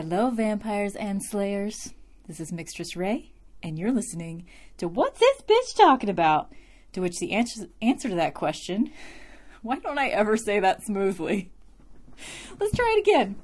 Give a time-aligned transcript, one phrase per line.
[0.00, 1.92] Hello, vampires and slayers.
[2.28, 3.32] This is Mixtress Rae,
[3.64, 6.52] and you're listening to What's This Bitch Talking About?
[6.92, 8.92] To which the answer, answer to that question,
[9.62, 11.50] why don't I ever say that smoothly?
[12.60, 13.42] Let's try it again.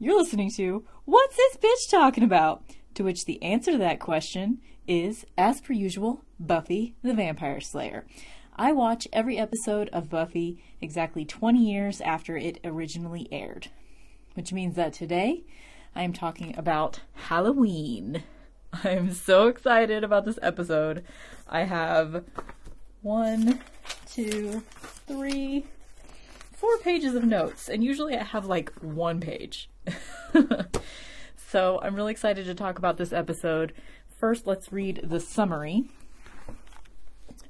[0.00, 2.64] You're listening to What's This Bitch Talking About?
[2.94, 4.58] To which the answer to that question
[4.88, 8.04] is, as per usual, Buffy the Vampire Slayer.
[8.56, 13.68] I watch every episode of Buffy exactly 20 years after it originally aired,
[14.38, 15.42] which means that today
[15.96, 18.22] I am talking about Halloween.
[18.84, 21.02] I'm so excited about this episode.
[21.48, 22.24] I have
[23.02, 23.58] one,
[24.06, 24.62] two,
[25.08, 25.66] three,
[26.52, 29.70] four pages of notes, and usually I have like one page.
[31.36, 33.72] so I'm really excited to talk about this episode.
[34.20, 35.90] First, let's read the summary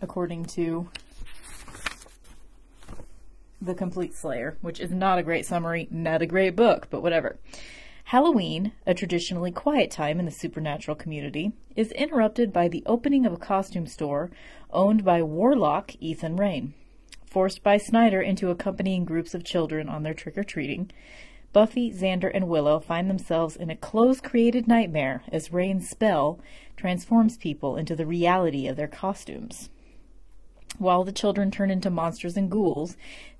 [0.01, 0.89] according to
[3.61, 7.39] The Complete Slayer, which is not a great summary, not a great book, but whatever.
[8.05, 13.33] Halloween, a traditionally quiet time in the supernatural community, is interrupted by the opening of
[13.33, 14.31] a costume store
[14.71, 16.73] owned by Warlock Ethan Rayne.
[17.27, 20.91] Forced by Snyder into accompanying groups of children on their trick or treating,
[21.53, 26.39] Buffy, Xander, and Willow find themselves in a close created nightmare as Rayne's spell
[26.77, 29.69] transforms people into the reality of their costumes.
[30.79, 32.97] While the children turn into monsters and ghouls,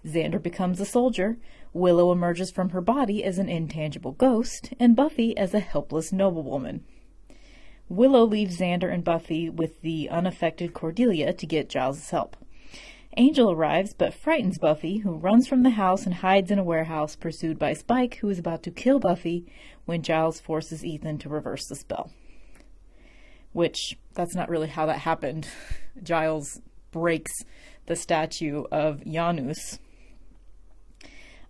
[0.09, 1.39] Xander becomes a soldier,
[1.73, 6.85] Willow emerges from her body as an intangible ghost, and Buffy as a helpless noblewoman.
[7.89, 12.37] Willow leaves Xander and Buffy with the unaffected Cordelia to get Giles' help.
[13.17, 17.17] Angel arrives but frightens Buffy, who runs from the house and hides in a warehouse,
[17.17, 19.47] pursued by Spike, who is about to kill Buffy
[19.87, 22.13] when Giles forces Ethan to reverse the spell.
[23.53, 25.49] Which, that's not really how that happened.
[26.03, 27.33] Giles breaks
[27.87, 29.81] the statue of Janus.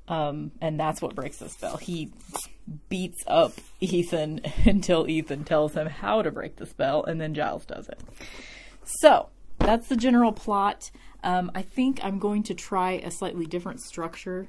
[0.09, 1.77] Um, and that's what breaks the spell.
[1.77, 2.11] He
[2.89, 7.67] beats up Ethan until Ethan tells him how to break the spell, and then Giles
[7.67, 8.01] does it.
[8.84, 10.91] So, that's the general plot.
[11.23, 14.48] Um, I think I'm going to try a slightly different structure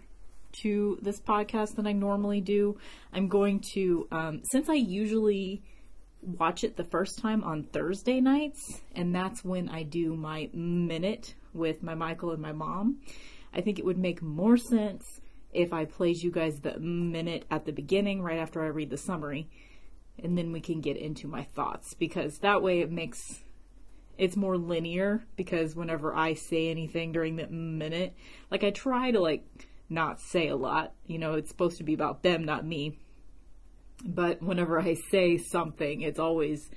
[0.61, 2.77] to this podcast than I normally do.
[3.13, 5.61] I'm going to, um, since I usually
[6.21, 11.35] watch it the first time on Thursday nights, and that's when I do my minute
[11.53, 12.97] with my Michael and my mom.
[13.53, 15.21] I think it would make more sense
[15.51, 18.97] if I played you guys the minute at the beginning, right after I read the
[18.97, 19.49] summary,
[20.21, 23.41] and then we can get into my thoughts because that way it makes
[24.17, 28.13] it's more linear because whenever I say anything during the minute,
[28.51, 29.45] like I try to like
[29.89, 32.99] not say a lot, you know, it's supposed to be about them, not me.
[34.05, 36.69] But whenever I say something, it's always,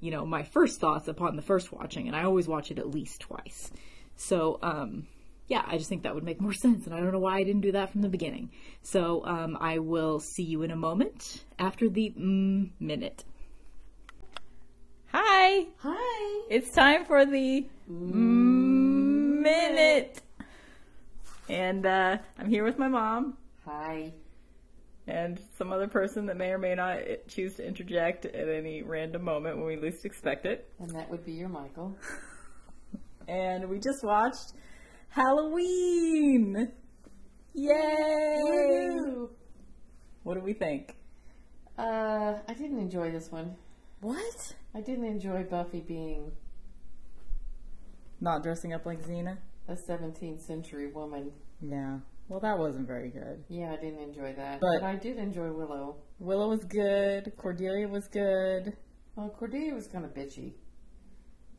[0.00, 2.90] you know, my first thoughts upon the first watching, and I always watch it at
[2.90, 3.70] least twice.
[4.16, 5.06] So, um,
[5.46, 7.44] yeah, I just think that would make more sense, and I don't know why I
[7.44, 8.50] didn't do that from the beginning.
[8.82, 13.24] So, um, I will see you in a moment after the mm, minute.
[15.12, 15.66] Hi!
[15.78, 16.46] Hi!
[16.50, 20.20] It's time for the mm, minute!
[21.48, 24.12] And uh, I'm here with my mom Hi.
[25.06, 29.22] and some other person that may or may not choose to interject at any random
[29.22, 30.68] moment when we least expect it.
[30.78, 31.94] And that would be your Michael.
[33.26, 34.52] And we just watched
[35.14, 36.72] Halloween!
[37.54, 38.40] Yay!
[38.42, 39.30] Woo!
[40.24, 40.96] What do we think?
[41.78, 43.54] Uh, I didn't enjoy this one.
[44.00, 44.56] What?
[44.74, 46.32] I didn't enjoy Buffy being
[48.20, 49.38] Not dressing up like Xena?
[49.68, 51.30] a 17th century woman.
[51.62, 51.98] Yeah.
[52.28, 53.44] Well, that wasn't very good.
[53.48, 54.58] Yeah, I didn't enjoy that.
[54.58, 55.94] But- But, I did enjoy Willow.
[56.18, 57.32] Willow was good.
[57.36, 58.76] Cordelia was good.
[59.14, 60.54] Well, Cordelia was kind of bitchy.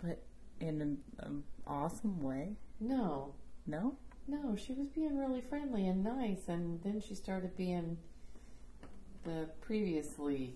[0.03, 0.21] But
[0.59, 2.57] in an um, awesome way.
[2.81, 3.33] No.
[3.67, 3.95] No?
[4.27, 7.97] No, she was being really friendly and nice, and then she started being
[9.23, 10.55] the previously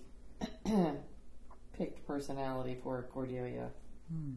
[1.72, 3.70] picked personality for Cordelia.
[4.12, 4.34] Hmm.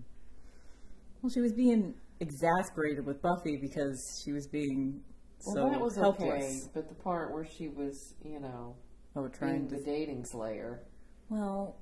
[1.22, 5.02] Well, she was being exasperated with Buffy because she was being
[5.46, 6.30] Well, so that was helpless.
[6.66, 8.76] okay, but the part where she was, you know,
[9.16, 9.84] Oh, being trying the to.
[9.84, 10.84] dating slayer,
[11.30, 11.78] Well,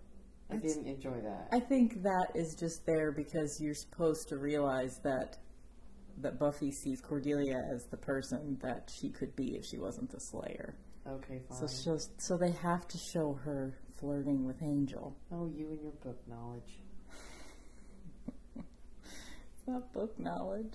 [0.50, 1.48] I didn't enjoy that.
[1.52, 5.38] I think that is just there because you're supposed to realize that
[6.20, 10.20] that Buffy sees Cordelia as the person that she could be if she wasn't the
[10.20, 10.76] Slayer.
[11.08, 11.68] Okay, So, fine.
[11.68, 15.16] so, so they have to show her flirting with Angel.
[15.32, 16.82] oh, you and your book knowledge.
[19.58, 20.74] It's not book knowledge.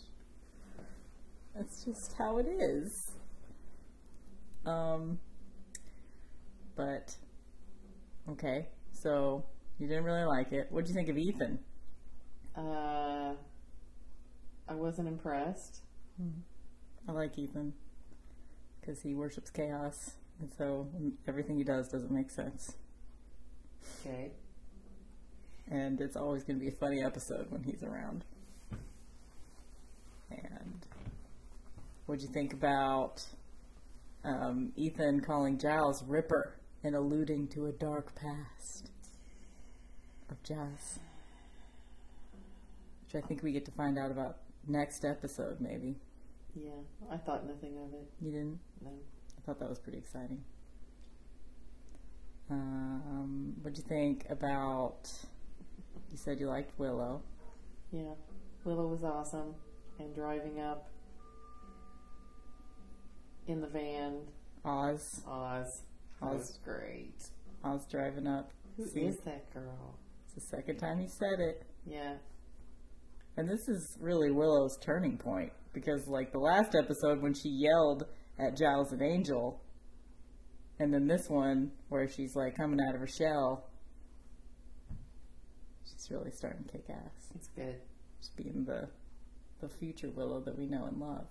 [1.56, 3.10] That's just how it is.
[4.64, 5.18] Um,
[6.76, 7.14] but
[8.28, 9.44] okay, so
[9.78, 10.66] you didn't really like it.
[10.70, 11.58] What would you think of Ethan?
[12.54, 13.34] Uh,
[14.68, 15.80] I wasn't impressed.
[17.08, 17.74] I like Ethan
[18.80, 20.12] because he worships chaos.
[20.40, 20.88] and so
[21.26, 22.74] everything he does doesn't make sense.
[24.00, 24.30] Okay.
[25.70, 28.24] And it's always going to be a funny episode when he's around.
[30.30, 30.86] And
[32.06, 33.24] what'd you think about
[34.24, 38.90] um, Ethan calling Giles Ripper and alluding to a dark past
[40.30, 40.98] of Giles?
[43.04, 45.96] Which I think we get to find out about next episode, maybe.
[46.54, 46.70] Yeah,
[47.10, 48.08] I thought nothing of it.
[48.20, 48.58] You didn't?
[48.82, 48.90] No.
[48.90, 50.42] I thought that was pretty exciting.
[52.50, 55.10] Um, what'd you think about?
[56.10, 57.22] You said you liked Willow.
[57.90, 58.14] Yeah,
[58.64, 59.54] Willow was awesome,
[59.98, 60.88] and driving up
[63.48, 64.20] in the van,
[64.64, 65.22] Oz.
[65.26, 65.82] Oz.
[66.22, 66.34] Oz.
[66.34, 67.30] was great.
[67.64, 68.50] Oz driving up.
[68.76, 69.98] Who is See, that girl?
[70.24, 71.64] It's the second time he said it.
[71.84, 72.14] Yeah,
[73.36, 78.06] And this is really Willow's turning point because, like the last episode when she yelled
[78.38, 79.60] at Giles and Angel,
[80.78, 83.68] and then this one where she's like coming out of her shell,
[85.84, 87.30] she's really starting to kick ass.
[87.34, 87.76] it's good.
[88.20, 88.88] Just being the
[89.60, 91.26] the future Willow that we know and love.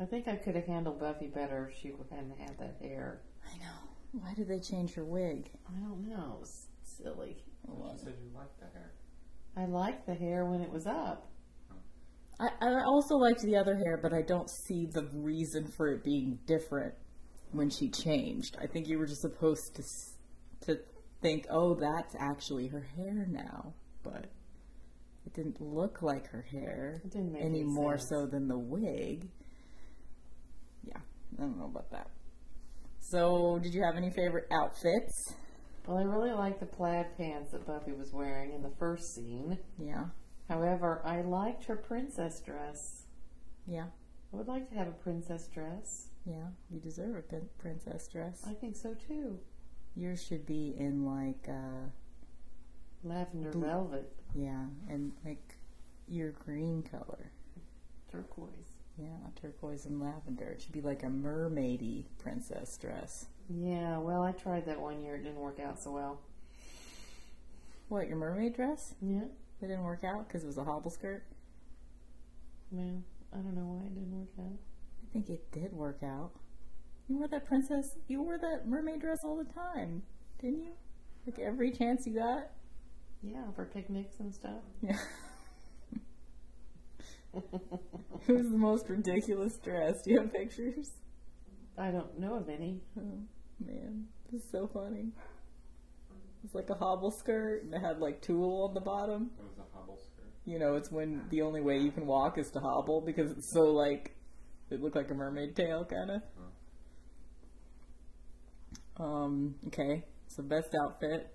[0.00, 3.20] I think I could have handled Buffy better if she hadn't had that hair.
[3.44, 3.88] I know.
[4.12, 5.50] Why did they change her wig?
[5.68, 6.34] I don't know.
[6.36, 7.36] It was silly.
[7.66, 8.87] You said you liked the hair.
[9.58, 11.26] I liked the hair when it was up.
[12.38, 16.04] I, I also liked the other hair, but I don't see the reason for it
[16.04, 16.94] being different
[17.50, 18.56] when she changed.
[18.62, 19.82] I think you were just supposed to
[20.66, 20.80] to
[21.20, 23.72] think, oh, that's actually her hair now,
[24.04, 24.26] but
[25.26, 29.28] it didn't look like her hair It didn't make any more so than the wig.
[30.84, 30.98] Yeah,
[31.36, 32.08] I don't know about that.
[33.00, 35.34] So, did you have any favorite outfits?
[35.88, 39.58] Well, I really like the plaid pants that Buffy was wearing in the first scene.
[39.78, 40.04] Yeah,
[40.50, 43.04] However, I liked her princess dress.
[43.66, 43.86] yeah,
[44.32, 46.08] I would like to have a princess dress.
[46.26, 46.48] yeah.
[46.70, 48.44] You deserve a princess dress.
[48.46, 49.38] I think so too.
[49.96, 51.48] Yours should be in like.
[51.48, 51.88] uh
[53.04, 53.62] Lavender Blue.
[53.62, 55.56] velvet, Yeah, and like
[56.08, 57.30] your green color.
[58.10, 58.72] turquoise.
[58.98, 60.48] Yeah, turquoise and lavender.
[60.50, 63.26] It should be like a mermaidy princess dress.
[63.48, 65.16] Yeah, well, I tried that one year.
[65.16, 66.20] It didn't work out so well.
[67.88, 68.94] What, your mermaid dress?
[69.00, 69.24] Yeah,
[69.62, 71.24] It didn't work out because it was a hobble skirt?
[72.70, 73.02] well,
[73.32, 74.58] I don't know why it didn't work out.
[75.02, 76.32] I think it did work out.
[77.08, 80.02] You wore that princess, you wore that mermaid dress all the time,
[80.38, 80.72] didn't you?
[81.26, 82.50] Like every chance you got?
[83.22, 84.60] Yeah, for picnics and stuff.
[84.82, 84.98] Yeah.
[87.34, 87.42] it
[88.28, 90.02] was the most ridiculous dress.
[90.02, 90.90] Do you have pictures?
[91.78, 92.82] I don't know of any.
[92.98, 93.22] Oh
[93.64, 95.12] man, this is so funny.
[96.44, 99.30] It's like a hobble skirt and it had like tulle on the bottom.
[99.38, 100.32] It was a hobble skirt.
[100.44, 103.52] You know, it's when the only way you can walk is to hobble because it's
[103.52, 104.14] so like
[104.70, 106.22] it looked like a mermaid tail kind of.
[109.00, 109.54] Um.
[109.68, 110.04] Okay.
[110.26, 111.32] So best outfit,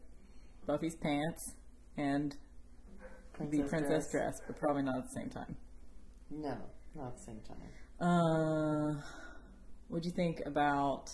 [0.68, 1.56] Buffy's pants,
[1.98, 2.36] and
[3.40, 4.40] the princess dress.
[4.46, 5.56] but probably not at the same time.
[6.30, 6.58] No,
[6.96, 7.58] not at the same time.
[8.00, 9.02] Uh,
[9.88, 11.10] what'd you think about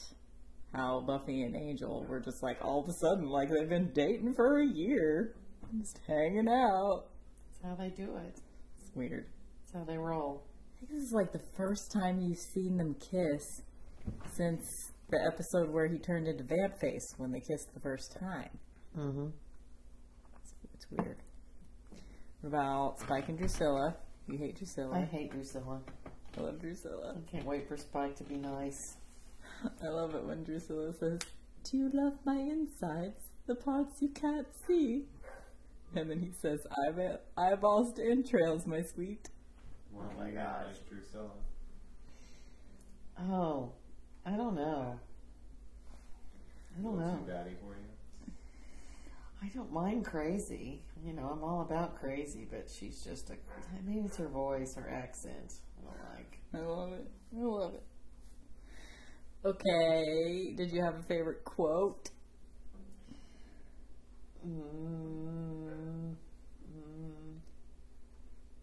[0.73, 4.33] how Buffy and Angel were just like all of a sudden like they've been dating
[4.35, 5.35] for a year,
[5.79, 7.05] just hanging out?
[7.51, 8.39] That's how they do it.
[8.81, 9.25] It's weird.
[9.61, 10.43] That's how they roll.
[10.75, 13.61] I think this is like the first time you've seen them kiss
[14.33, 18.49] since the episode where he turned into Vamp Face when they kissed the first time.
[18.97, 19.27] Mm-hmm.
[20.41, 21.17] It's, it's weird.
[22.41, 23.95] What about Spike and Drusilla?
[24.27, 24.95] You hate Drusilla.
[24.95, 25.81] I hate Drusilla.
[26.37, 27.15] I love Drusilla.
[27.17, 28.95] I can't wait for Spike to be nice.
[29.83, 31.19] I love it when Drusilla says,
[31.63, 33.25] Do you love my insides?
[33.47, 35.05] The parts you can't see?
[35.95, 36.99] And then he says, I've
[37.35, 39.29] eyeballs to entrails, my sweet.
[39.97, 40.75] Oh my gosh.
[40.87, 41.31] Drusilla.
[43.19, 43.71] Oh,
[44.25, 44.99] I don't know.
[46.77, 47.17] I don't What's know.
[47.17, 48.33] too baddie for you?
[49.41, 50.81] I don't mind crazy.
[51.05, 53.33] You know, I'm all about crazy, but she's just a.
[53.85, 55.55] Maybe it's her voice, her accent.
[55.79, 56.39] I don't like.
[56.53, 57.09] I love it.
[57.37, 57.83] I love it.
[59.45, 62.09] Okay, did you have a favorite quote?
[64.45, 66.13] Mm,
[66.75, 67.37] mm,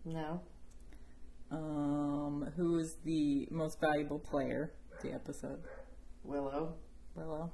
[0.04, 0.40] no.
[1.50, 5.60] Um, who is the most valuable player of the episode?
[6.24, 6.74] Willow.
[7.14, 7.50] Willow.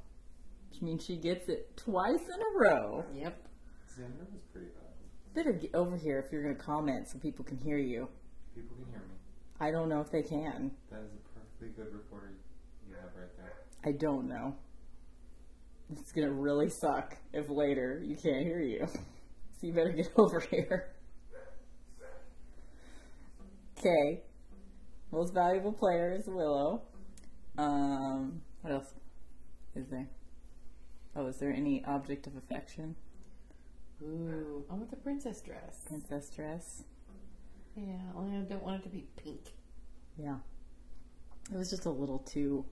[0.71, 3.05] Which means she gets it twice in a row.
[3.15, 3.47] Yep.
[3.89, 5.35] Xander was pretty bad.
[5.35, 8.09] Better get over here if you're going to comment so people can hear you.
[8.55, 9.15] People can hear me.
[9.61, 10.73] I don't know if they can.
[10.91, 12.33] That is a perfectly good reporter
[12.89, 13.55] you have right there.
[13.85, 14.55] I don't know.
[15.91, 18.87] It's gonna really suck if later you can't hear you.
[19.61, 20.89] So you better get over here.
[23.79, 24.23] Okay.
[25.13, 26.83] Most valuable player is Willow.
[27.57, 28.93] Um, what else?
[29.77, 30.09] Is there?
[31.15, 32.97] Oh, is there any object of affection?
[34.03, 35.85] Ooh, I want the princess dress.
[35.87, 36.83] Princess dress?
[37.77, 39.53] Yeah, only I don't want it to be pink.
[40.19, 40.39] Yeah.
[41.53, 42.65] It was just a little too.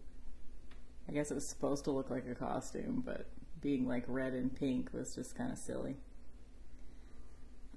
[1.11, 3.27] I guess it was supposed to look like a costume, but
[3.61, 5.97] being like red and pink was just kind of silly.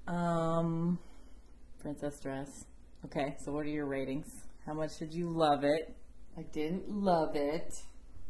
[0.06, 1.00] Um,
[1.80, 2.66] princess dress.
[3.04, 4.46] Okay, so what are your ratings?
[4.64, 5.96] How much did you love it?
[6.38, 7.82] I didn't love it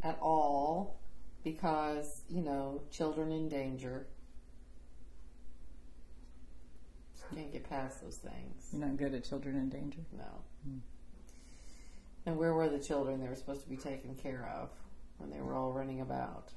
[0.02, 0.98] at all
[1.44, 4.06] because, you know, children in danger.
[7.34, 8.68] Can't get past those things.
[8.72, 10.00] You're not good at children in danger.
[10.16, 10.80] No.
[12.24, 14.70] And where were the children they were supposed to be taken care of
[15.18, 16.52] when they were all running about?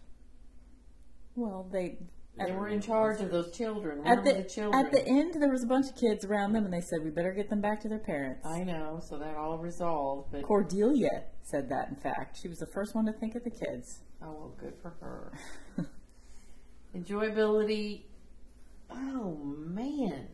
[1.35, 1.97] Well, they
[2.37, 4.05] They were in charge of those children.
[4.05, 4.85] At the, the children?
[4.85, 7.09] at the end there was a bunch of kids around them, and they said we
[7.11, 8.45] better get them back to their parents.
[8.45, 11.89] I know, so that all resolved, but Cordelia said that.
[11.89, 14.01] In fact, she was the first one to think of the kids.
[14.21, 15.31] oh well, good for her.
[16.95, 18.03] Enjoyability.
[18.89, 20.27] Oh man,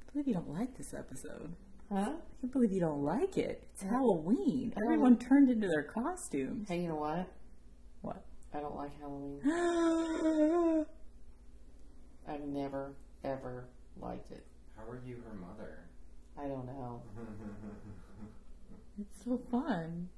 [0.00, 1.54] I believe you don't like this episode.
[1.90, 1.96] Huh?
[2.00, 3.62] I can't believe you don't like it.
[3.74, 3.90] It's Yeah.
[3.90, 4.72] Halloween.
[4.76, 6.68] I don't- Everyone turned into their costumes.
[6.68, 7.26] Hey, you know what?
[8.02, 8.24] What?
[8.54, 9.40] I don't like Halloween.
[12.26, 13.64] I've never ever
[14.00, 14.44] liked it.
[14.76, 15.84] How are you her mother?
[16.38, 17.02] I don't know.
[19.00, 20.08] It's so fun.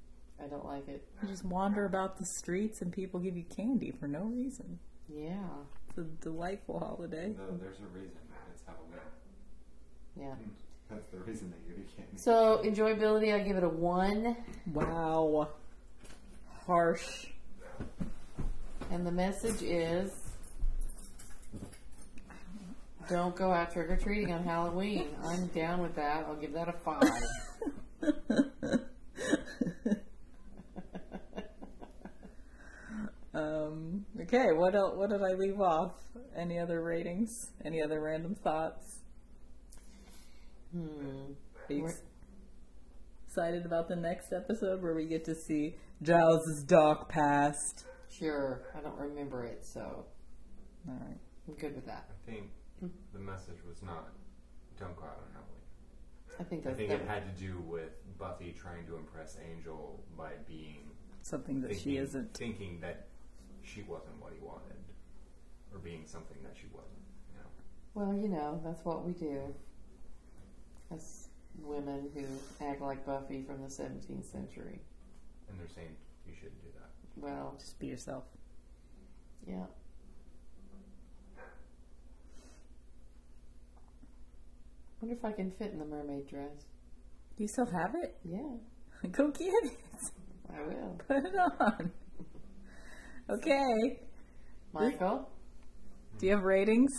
[0.43, 1.07] I don't like it.
[1.21, 4.79] You just wander about the streets and people give you candy for no reason.
[5.07, 5.43] Yeah,
[5.89, 7.33] It's a delightful holiday.
[7.37, 8.17] Though there's a reason.
[8.53, 8.99] It's Halloween.
[10.17, 10.35] yeah.
[10.35, 10.49] Hmm.
[10.91, 12.19] That's the reason that you can't.
[12.19, 14.35] So enjoyability, I give it a one,
[14.73, 15.47] Wow.
[16.67, 17.27] Harsh.
[18.91, 20.11] and the message is.
[23.09, 25.07] Don't go out trick or treating on Halloween.
[25.23, 26.25] I'm down with that.
[26.25, 27.01] I'll give that a five.
[33.33, 35.93] Um, okay, what else, what did I leave off?
[36.35, 37.51] Any other ratings?
[37.63, 39.00] Any other random thoughts?
[40.71, 41.33] Hmm.
[41.69, 41.89] Are you
[43.27, 47.85] excited about the next episode where we get to see Giles' dark past?
[48.09, 48.61] Sure.
[48.77, 50.05] I don't remember it, so
[50.87, 51.17] All right.
[51.47, 52.09] I'm good with that.
[52.09, 52.49] I think
[53.13, 54.09] the message was not
[54.79, 56.39] don't go out on Halloween.
[56.39, 60.03] I think I think that, it had to do with Buffy trying to impress Angel
[60.17, 60.89] by being
[61.21, 62.33] Something that thinking, she isn't.
[62.33, 63.07] thinking that
[63.63, 64.77] she wasn't what he wanted,
[65.71, 66.97] or being something that she wasn't.
[67.29, 67.49] You know,
[67.93, 69.53] Well, you know, that's what we do
[70.93, 71.27] as
[71.61, 72.25] women who
[72.65, 74.79] act like Buffy from the 17th century.
[75.49, 75.95] and they're saying
[76.27, 76.89] you shouldn't do that.
[77.17, 78.23] Well, Just be yourself.
[79.47, 79.65] yeah.
[85.01, 86.51] Wonder if I can fit in the mermaid dress.
[87.37, 88.15] Do you still have it?
[88.23, 89.77] Yeah, Go get it.
[90.53, 90.99] I will.
[91.07, 91.91] Put it on.
[93.29, 93.99] Okay.
[94.73, 95.29] Michael?
[96.19, 96.91] Do you have ratings?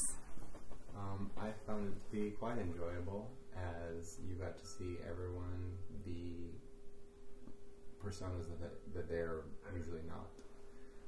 [0.98, 3.30] Um, I found it to be quite enjoyable
[3.62, 6.50] as you got to see everyone be
[8.04, 9.42] personas that, that they're
[9.76, 10.28] usually not.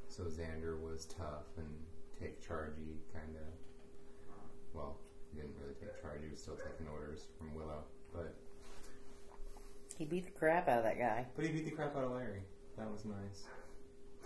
[0.08, 1.66] So Xander was tough and
[2.20, 4.37] take chargey, kind of.
[4.73, 4.99] Well,
[5.32, 7.82] he didn't really take charge; he was still taking orders from Willow.
[8.12, 8.34] But
[9.99, 11.26] He beat the crap out of that guy.
[11.34, 12.42] but he beat the crap out of Larry.
[12.78, 13.44] That was nice.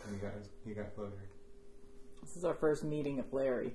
[0.07, 0.33] And he got
[0.67, 1.29] he got closure.
[2.23, 3.73] This is our first meeting of Larry.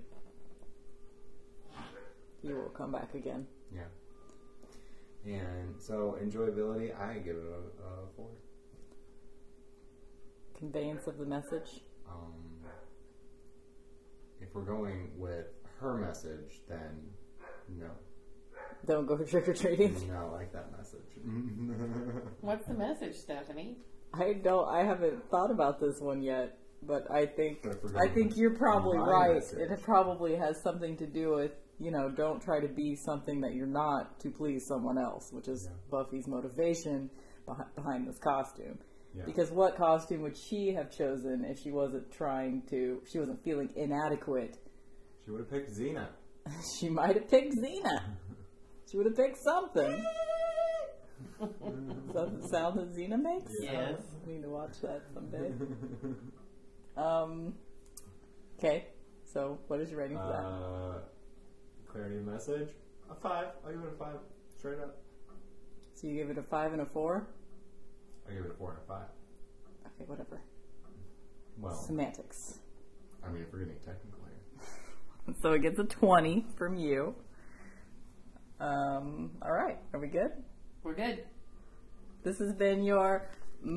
[2.42, 3.48] He will come back again.
[3.74, 3.84] Yeah.
[5.26, 8.28] And so enjoyability, I give it a, a four.
[10.58, 11.82] Conveyance of the message.
[12.10, 12.34] um,
[14.42, 15.46] if we're going with
[15.80, 17.02] her message, then
[17.70, 17.88] no.
[18.86, 19.94] Don't go trick or treating.
[19.94, 21.00] Do not like that message.
[22.42, 23.78] What's the message, Stephanie?
[24.14, 24.68] I don't.
[24.68, 28.36] I haven't thought about this one yet, but I think But if we're I think
[28.38, 29.36] you're probably right.
[29.36, 33.42] message- It probably has something to do with you know don't try to be something
[33.42, 35.76] that you're not to please someone else, which is Yeah.
[35.92, 37.10] Buffy's motivation
[37.46, 38.80] behind, behind this costume.
[39.16, 39.24] Yeah.
[39.26, 43.02] Because what costume would she have chosen if she wasn't trying to?
[43.12, 44.58] She wasn't feeling inadequate.
[45.24, 46.08] she would have picked Xena.
[46.80, 48.02] She might have picked Xena.
[48.92, 49.92] She would have picked something.
[51.42, 53.52] Is that the sound that Xena makes?
[53.60, 54.00] Yes.
[54.24, 55.52] I need to watch that someday.
[56.98, 57.54] um.
[58.60, 58.88] Okay.
[59.26, 60.44] So, what is your rating for that?
[60.46, 61.00] Uh,
[61.94, 62.70] clarity of message,
[63.10, 63.48] a five.
[63.64, 64.16] I'll give it a five,
[64.58, 64.98] straight up.
[65.94, 67.28] So you give it a five and a four.
[68.28, 69.06] I give it a four and a five.
[69.86, 70.42] Okay, whatever.
[71.60, 72.58] Well, Semantics.
[73.24, 74.40] I mean, if we're getting technical here.
[75.42, 77.16] So it gets a twenty from you.
[78.60, 79.32] Um.
[79.42, 79.78] All right.
[79.94, 80.32] Are we good?
[80.84, 81.24] We're good.
[82.24, 83.30] This has been your
[83.66, 83.70] mm,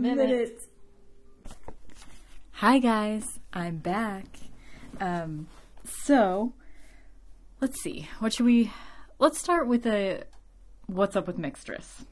[0.00, 0.62] minute.
[2.52, 4.43] Hi guys, I'm back.
[5.04, 5.48] Um,
[5.84, 6.54] so
[7.60, 8.08] let's see.
[8.20, 8.72] What should we?
[9.18, 10.24] Let's start with a
[10.86, 12.06] what's up with Mixtress.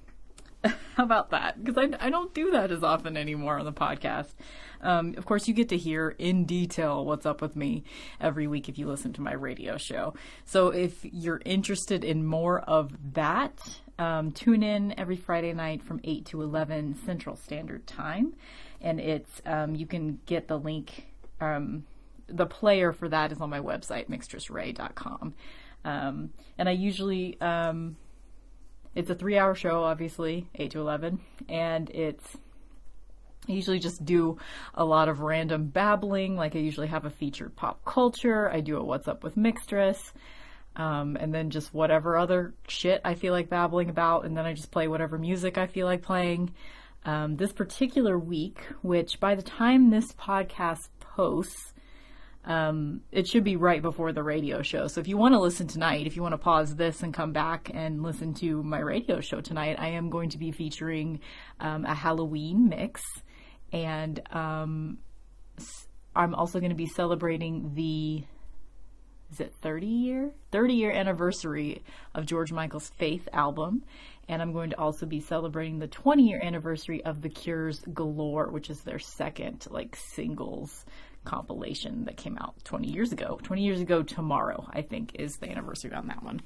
[0.65, 1.65] How about that?
[1.65, 4.35] Because I, I don't do that as often anymore on the podcast.
[4.83, 7.83] Um, of course, you get to hear in detail what's up with me
[8.21, 10.13] every week if you listen to my radio show.
[10.45, 13.59] So if you're interested in more of that,
[13.99, 18.35] um, tune in every Friday night from 8 to 11 Central Standard Time.
[18.83, 21.07] And it's um, you can get the link.
[21.41, 21.85] Um,
[22.33, 25.35] the player for that is on my website, mixtressrae.com.
[25.85, 27.97] Um, and I usually um,
[28.95, 32.37] it's a three hour show, obviously, 8 to 11, and it's
[33.49, 34.39] I usually just do
[34.75, 36.37] a lot of random babbling.
[36.37, 38.49] Like I usually have a featured pop culture.
[38.49, 40.13] I do a what's up with Mixtress.
[40.75, 44.25] Um, and then just whatever other shit I feel like babbling about.
[44.25, 46.55] And then I just play whatever music I feel like playing.
[47.05, 51.72] Um, this particular week, which by the time this podcast posts,
[52.45, 54.89] um, it should be right before the radio show.
[54.89, 57.33] So if you want to listen tonight, if you want to pause this and come
[57.33, 61.21] back and listen to my radio show tonight, I am going to be featuring
[61.61, 63.03] um, a Halloween mix.
[63.73, 64.99] And um,
[66.17, 68.25] I'm also going to be celebrating the
[69.31, 71.83] is it 30 year 30 year anniversary
[72.15, 73.83] of George Michael's Faith album
[74.29, 78.51] and I'm going to also be celebrating the 20 year anniversary of The Cure's Galore
[78.51, 80.85] which is their second like singles
[81.25, 85.49] compilation that came out 20 years ago 20 years ago tomorrow I think is the
[85.49, 86.43] anniversary on that one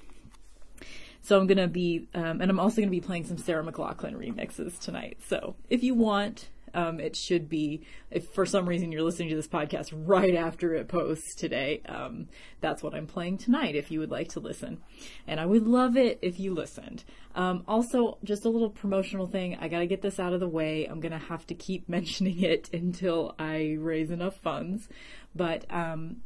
[1.27, 4.79] so I'm gonna be, um, and I'm also gonna be playing some Sarah McLachlan remixes
[4.79, 5.19] tonight.
[5.27, 7.81] So if you want, um, it should be.
[8.11, 12.29] If for some reason you're listening to this podcast right after it posts today, um,
[12.61, 13.75] that's what I'm playing tonight.
[13.75, 14.83] If you would like to listen,
[15.27, 17.03] and I would love it if you listened.
[17.35, 19.57] Um, also, just a little promotional thing.
[19.59, 20.85] I gotta get this out of the way.
[20.85, 24.89] I'm gonna have to keep mentioning it until I raise enough funds,
[25.35, 25.65] but.
[25.71, 26.19] Um,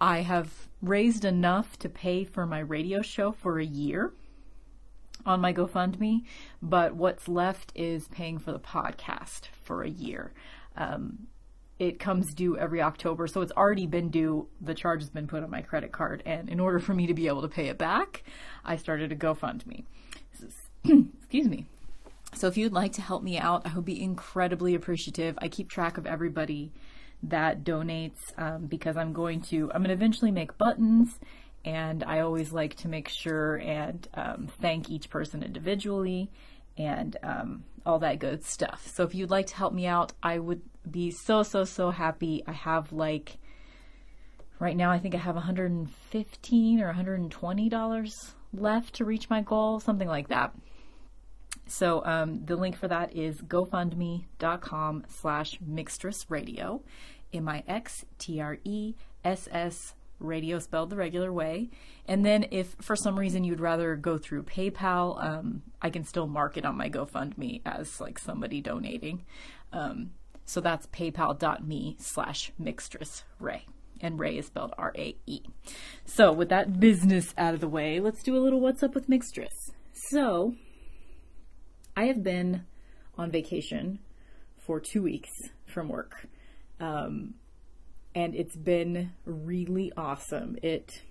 [0.00, 4.12] I have raised enough to pay for my radio show for a year
[5.26, 6.22] on my GoFundMe,
[6.60, 10.32] but what's left is paying for the podcast for a year.
[10.76, 11.26] Um,
[11.78, 14.48] it comes due every October, so it's already been due.
[14.60, 17.14] The charge has been put on my credit card, and in order for me to
[17.14, 18.22] be able to pay it back,
[18.64, 19.84] I started a GoFundMe.
[20.84, 21.66] Excuse me.
[22.34, 25.38] So if you'd like to help me out, I would be incredibly appreciative.
[25.38, 26.72] I keep track of everybody
[27.22, 31.20] that donates um, because I'm going to I'm going to eventually make buttons
[31.64, 36.30] and I always like to make sure and um, thank each person individually
[36.76, 38.88] and um, all that good stuff.
[38.88, 42.42] So if you'd like to help me out, I would be so so so happy.
[42.46, 43.38] I have like
[44.58, 49.78] right now I think I have 115 or 120 dollars left to reach my goal,
[49.80, 50.54] something like that.
[51.66, 56.82] So um, the link for that is gofundme.com slash mixtress radio,
[57.32, 57.64] M-I-X-T-R-E-S-S
[60.22, 61.70] radio spelled the regular way.
[62.06, 66.26] And then if for some reason you'd rather go through PayPal, um, I can still
[66.26, 69.24] mark it on my GoFundMe as like somebody donating.
[69.72, 70.10] Um,
[70.44, 73.66] so that's paypal.me slash mixtress rae.
[74.00, 75.42] And Rae is spelled R A E.
[76.04, 79.08] So, with that business out of the way, let's do a little What's Up with
[79.08, 79.70] Mixtress.
[80.10, 80.54] So,
[81.96, 82.64] I have been
[83.16, 84.00] on vacation
[84.58, 85.30] for two weeks
[85.66, 86.26] from work.
[86.80, 87.34] Um,
[88.14, 90.56] and it's been really awesome.
[90.62, 91.02] It,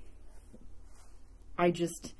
[1.58, 2.14] I just,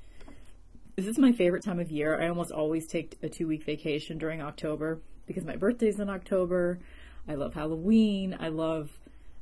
[0.96, 2.20] this is my favorite time of year.
[2.20, 6.80] I almost always take a two week vacation during October because my birthday's in October.
[7.28, 8.36] I love Halloween.
[8.38, 8.90] I love,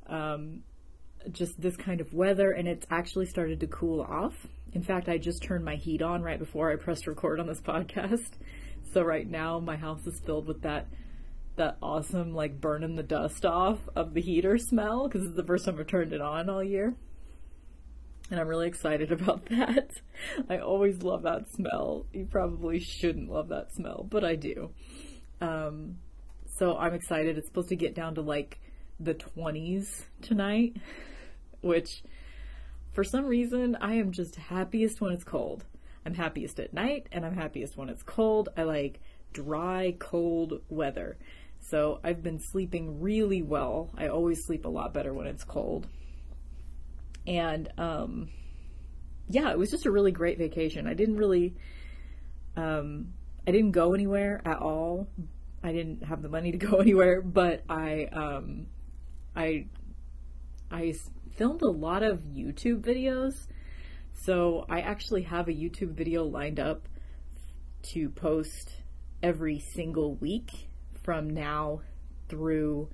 [0.07, 0.63] um,
[1.31, 4.47] just this kind of weather and it's actually started to cool off.
[4.73, 7.61] In fact, I just turned my heat on right before I pressed record on this
[7.63, 8.31] podcast.
[8.93, 10.87] So right now my house is filled with that
[11.57, 15.65] that awesome like burning the dust off of the heater smell because it's the first
[15.65, 16.95] time I've turned it on all year.
[18.31, 19.91] And I'm really excited about that.
[20.49, 22.07] I always love that smell.
[22.13, 24.71] You probably shouldn't love that smell, but I do.
[25.41, 25.99] Um,
[26.47, 27.39] so I'm excited.
[27.39, 28.61] It's supposed to get down to like
[28.99, 30.77] the 20s tonight,
[31.61, 32.03] which
[32.93, 35.65] for some reason I am just happiest when it's cold.
[36.05, 38.49] I'm happiest at night and I'm happiest when it's cold.
[38.57, 39.01] I like
[39.33, 41.19] dry, cold weather.
[41.71, 43.91] So I've been sleeping really well.
[43.97, 45.87] I always sleep a lot better when it's cold.
[47.29, 48.29] And um,
[49.29, 50.89] yeah, it was just a really great vacation.
[50.89, 51.55] I didn't really,
[52.57, 53.13] um,
[53.47, 55.07] I didn't go anywhere at all.
[55.63, 58.67] I didn't have the money to go anywhere, but I, um,
[59.37, 59.67] I
[61.37, 63.47] filmed a lot of YouTube videos.
[64.13, 66.89] So I actually have a YouTube video lined up
[67.93, 68.75] to post
[69.23, 70.70] every single week
[71.03, 71.81] from now
[72.29, 72.89] through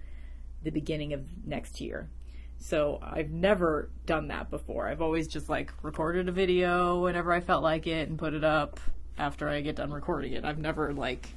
[0.62, 2.08] the beginning of next year.
[2.58, 4.88] So I've never done that before.
[4.88, 8.44] I've always just like recorded a video whenever I felt like it and put it
[8.44, 8.80] up
[9.18, 10.44] after I get done recording it.
[10.44, 11.28] I've never like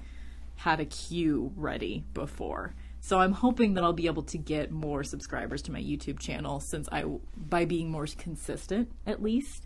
[0.55, 2.73] had a cue ready before.
[3.01, 6.59] So I'm hoping that I'll be able to get more subscribers to my YouTube channel
[6.59, 7.05] since I
[7.37, 9.65] by being more consistent at least.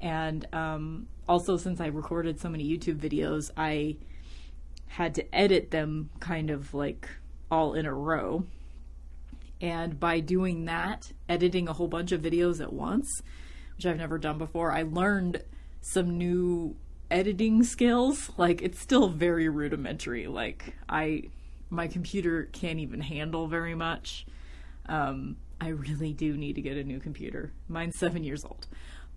[0.00, 3.96] And um, also since I recorded so many YouTube videos, I
[4.92, 7.08] had to edit them kind of like
[7.50, 8.44] all in a row.
[9.58, 13.22] And by doing that, editing a whole bunch of videos at once,
[13.76, 15.42] which I've never done before, I learned
[15.80, 16.76] some new
[17.10, 18.30] editing skills.
[18.36, 20.26] Like it's still very rudimentary.
[20.26, 21.30] Like I
[21.70, 24.26] my computer can't even handle very much.
[24.86, 27.52] Um, I really do need to get a new computer.
[27.66, 28.66] Mine's 7 years old.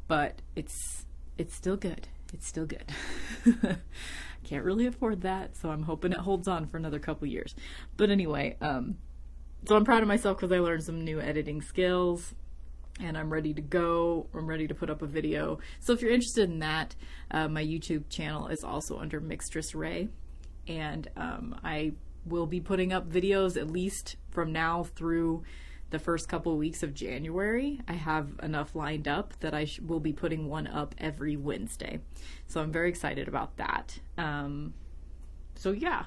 [0.07, 1.05] But it's
[1.37, 2.07] it's still good.
[2.33, 2.93] It's still good.
[4.45, 7.55] Can't really afford that, so I'm hoping it holds on for another couple years.
[7.97, 8.97] But anyway, um,
[9.67, 12.35] so I'm proud of myself because I learned some new editing skills
[12.99, 14.27] and I'm ready to go.
[14.33, 15.59] I'm ready to put up a video.
[15.79, 16.95] So if you're interested in that,
[17.31, 20.07] uh, my YouTube channel is also under Mixtress Rae,
[20.67, 21.93] and um, I
[22.25, 25.43] will be putting up videos at least from now through
[25.95, 27.79] the first couple of weeks of January.
[27.87, 32.01] I have enough lined up that I sh- will be putting one up every Wednesday.
[32.47, 33.97] So I'm very excited about that.
[34.17, 34.73] Um,
[35.55, 36.03] so yeah.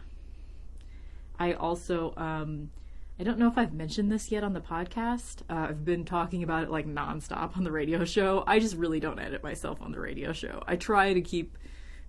[1.38, 2.70] I also, um,
[3.18, 5.40] I don't know if I've mentioned this yet on the podcast.
[5.48, 8.44] Uh, I've been talking about it like nonstop on the radio show.
[8.46, 10.62] I just really don't edit myself on the radio show.
[10.66, 11.56] I try to keep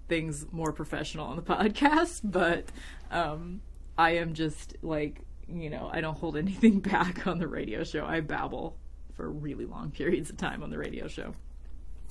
[0.10, 2.65] things more professional on the podcast, but
[3.10, 3.62] um,
[3.98, 5.22] I am just like
[5.54, 8.06] you know, I don't hold anything back on the radio show.
[8.06, 8.78] I babble
[9.16, 11.34] for really long periods of time on the radio show.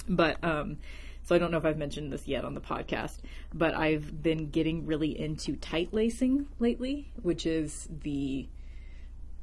[0.09, 0.79] But, um,
[1.23, 3.19] so I don't know if I've mentioned this yet on the podcast,
[3.53, 8.49] but I've been getting really into tight lacing lately, which is the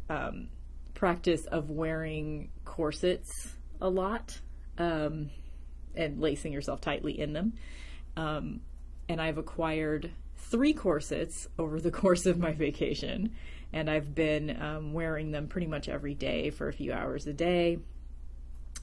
[0.10, 0.48] um,
[0.94, 4.40] practice of wearing corsets a lot
[4.78, 5.30] um,
[5.96, 7.54] and lacing yourself tightly in them.
[8.18, 8.62] Um,
[9.08, 13.36] and I've acquired three corsets over the course of my vacation
[13.76, 17.34] and I've been um, wearing them pretty much every day for a few hours a
[17.34, 17.78] day.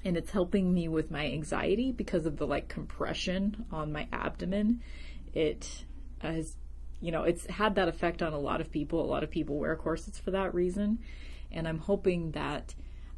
[0.05, 4.83] And it's helping me with my anxiety because of the like compression on my abdomen.
[5.33, 5.87] It
[6.19, 6.57] has,
[7.01, 9.03] you know, it's had that effect on a lot of people.
[9.03, 10.99] A lot of people wear corsets for that reason.
[11.51, 12.75] And I'm hoping that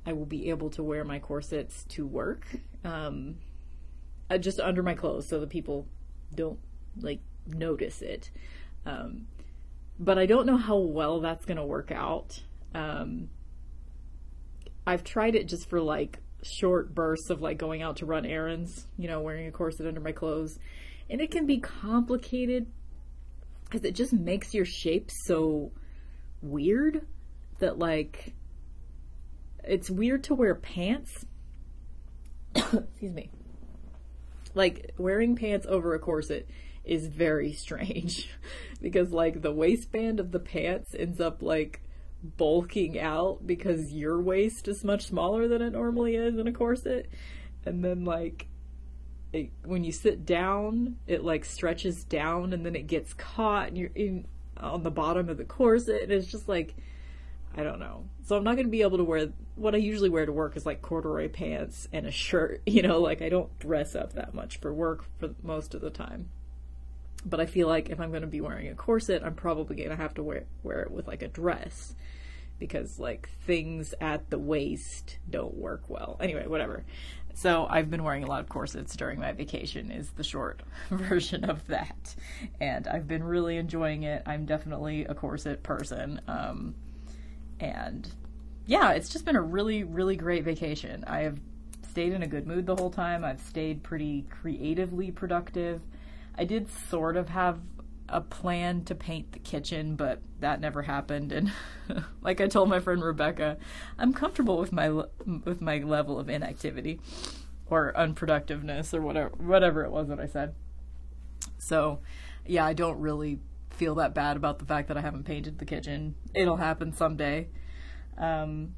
[0.07, 2.47] I will be able to wear my corsets to work,
[2.85, 3.39] um,
[4.31, 5.89] uh, just under my clothes so that people
[6.33, 6.61] don't
[7.01, 8.31] like notice it.
[8.87, 9.27] Um,
[9.99, 12.43] but I don't know how well that's going to work out.
[12.75, 13.29] Um,
[14.87, 18.87] I've tried it just for like short bursts of like going out to run errands,
[18.99, 20.59] you know, wearing a corset under my clothes.
[21.09, 22.67] And it can be complicated
[23.65, 25.73] because it just makes your shape so
[26.43, 27.07] weird
[27.59, 28.35] that like
[29.63, 31.25] it's weird to wear pants.
[32.55, 33.31] Excuse me.
[34.55, 36.47] Like wearing pants over a corset
[36.85, 38.29] is very strange
[38.83, 41.81] because like the waistband of the pants ends up like
[42.23, 47.09] bulking out because your waist is much smaller than it normally is in a corset
[47.67, 48.47] and then like
[49.33, 53.77] it, when you sit down it like stretches down and then it gets caught and
[53.77, 56.75] you're in on the bottom of the corset and it's just like
[57.57, 58.05] I don't know.
[58.25, 60.57] So I'm not going to be able to wear what I usually wear to work
[60.57, 64.35] is like corduroy pants and a shirt, you know, like I don't dress up that
[64.35, 66.31] much for work for most of the time.
[67.25, 69.91] But I feel like if I'm going to be wearing a corset, I'm probably going
[69.91, 71.95] to have to wear wear it with like a dress
[72.59, 76.17] because like things at the waist don't work well.
[76.21, 76.85] Anyway, whatever.
[77.35, 81.45] So I've been wearing a lot of corsets during my vacation is the short version
[81.45, 82.15] of that.
[82.61, 84.23] And I've been really enjoying it.
[84.25, 86.21] I'm definitely a corset person.
[86.29, 86.77] Um,
[87.59, 88.09] and
[88.67, 91.05] yeah, it's just been a really, really great vacation.
[91.07, 91.41] I have
[91.91, 93.25] stayed in a good mood the whole time.
[93.25, 95.81] I've stayed pretty creatively productive.
[96.37, 97.61] I did sort of have
[98.09, 101.33] a plan to paint the kitchen, but that never happened.
[101.33, 101.53] And
[102.23, 103.57] like I told my friend Rebecca,
[103.99, 107.01] I'm comfortable with my with my level of inactivity
[107.67, 110.55] or unproductiveness or whatever whatever it was that I said.
[111.59, 112.01] So,
[112.47, 115.65] yeah, I don't really feel that bad about the fact that I haven't painted the
[115.65, 116.15] kitchen.
[116.35, 117.49] It'll happen someday.
[118.19, 118.75] Um,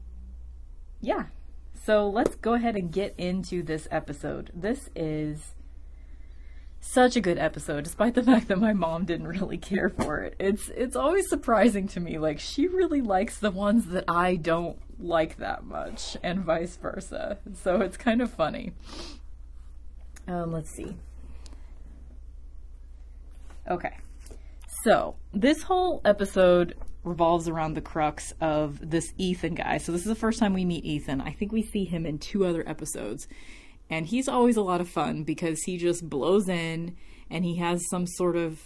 [1.01, 1.25] yeah.
[1.85, 4.51] So let's go ahead and get into this episode.
[4.55, 5.56] This is
[6.92, 10.35] such a good episode despite the fact that my mom didn't really care for it
[10.38, 14.79] it's it's always surprising to me like she really likes the ones that i don't
[14.99, 18.72] like that much and vice versa so it's kind of funny
[20.29, 20.96] um let's see
[23.70, 23.96] okay
[24.85, 29.79] so this whole episode revolves around the crux of this Ethan guy.
[29.79, 31.20] So this is the first time we meet Ethan.
[31.20, 33.29] I think we see him in two other episodes.
[33.88, 36.96] And he's always a lot of fun because he just blows in
[37.31, 38.61] and he has some sort of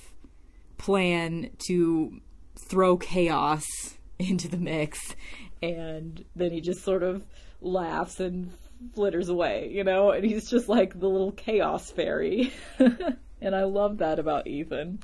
[0.79, 2.21] plan to
[2.69, 3.65] throw chaos
[4.19, 5.15] into the mix
[5.63, 7.25] and then he just sort of
[7.61, 8.53] laughs and
[8.95, 12.53] flitters away, you know, and he's just like the little chaos fairy.
[12.79, 15.01] and I love that about Ethan.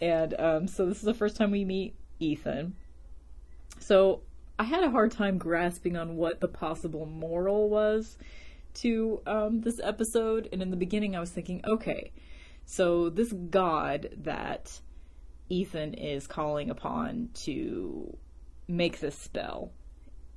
[0.00, 2.74] And um, so this is the first time we meet Ethan.
[3.80, 4.22] So
[4.58, 8.16] I had a hard time grasping on what the possible moral was
[8.74, 10.48] to um, this episode.
[10.52, 12.12] And in the beginning, I was thinking, okay,
[12.64, 14.80] so this god that
[15.48, 18.16] Ethan is calling upon to
[18.68, 19.72] make this spell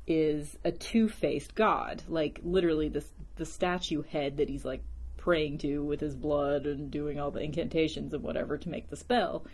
[0.08, 4.84] is a two-faced god like literally this the statue head that he's like
[5.16, 8.98] praying to with his blood and doing all the incantations and whatever to make the
[8.98, 9.46] spell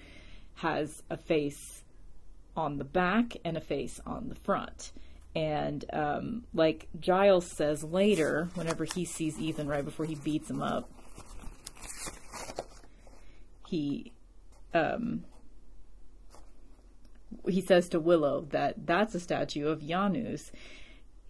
[0.55, 1.83] has a face
[2.55, 4.91] on the back and a face on the front
[5.39, 10.61] and um, like giles says later whenever he sees ethan right before he beats him
[10.61, 10.89] up
[13.67, 14.11] he
[14.73, 15.23] um,
[17.47, 20.51] he says to Willow that that's a statue of Janus.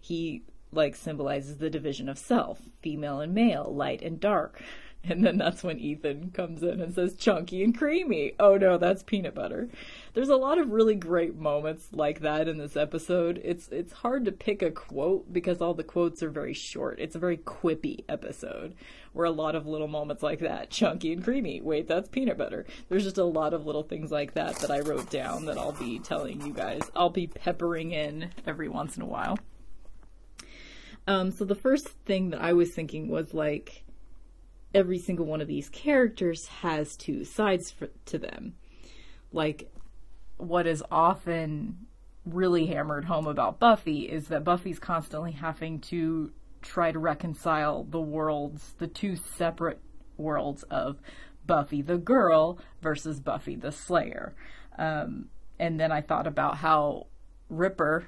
[0.00, 0.42] He
[0.72, 4.62] like symbolizes the division of self, female and male, light and dark.
[5.02, 8.34] And then that's when Ethan comes in and says chunky and creamy.
[8.38, 9.70] Oh no, that's peanut butter.
[10.12, 13.40] There's a lot of really great moments like that in this episode.
[13.44, 16.98] It's it's hard to pick a quote because all the quotes are very short.
[16.98, 18.74] It's a very quippy episode
[19.12, 21.60] where a lot of little moments like that, chunky and creamy.
[21.60, 22.66] Wait, that's peanut butter.
[22.88, 25.72] There's just a lot of little things like that that I wrote down that I'll
[25.72, 26.82] be telling you guys.
[26.94, 29.38] I'll be peppering in every once in a while.
[31.06, 33.84] Um, so the first thing that I was thinking was like
[34.74, 38.54] every single one of these characters has two sides for, to them.
[39.32, 39.70] Like,
[40.42, 41.86] what is often
[42.24, 48.00] really hammered home about Buffy is that Buffy's constantly having to try to reconcile the
[48.00, 49.80] worlds, the two separate
[50.16, 50.98] worlds of
[51.46, 54.34] Buffy the girl versus Buffy the Slayer.
[54.78, 57.06] Um, and then I thought about how
[57.48, 58.06] Ripper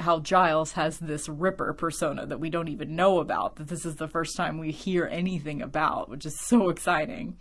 [0.00, 3.96] how Giles has this Ripper persona that we don't even know about, that this is
[3.96, 7.36] the first time we hear anything about, which is so exciting.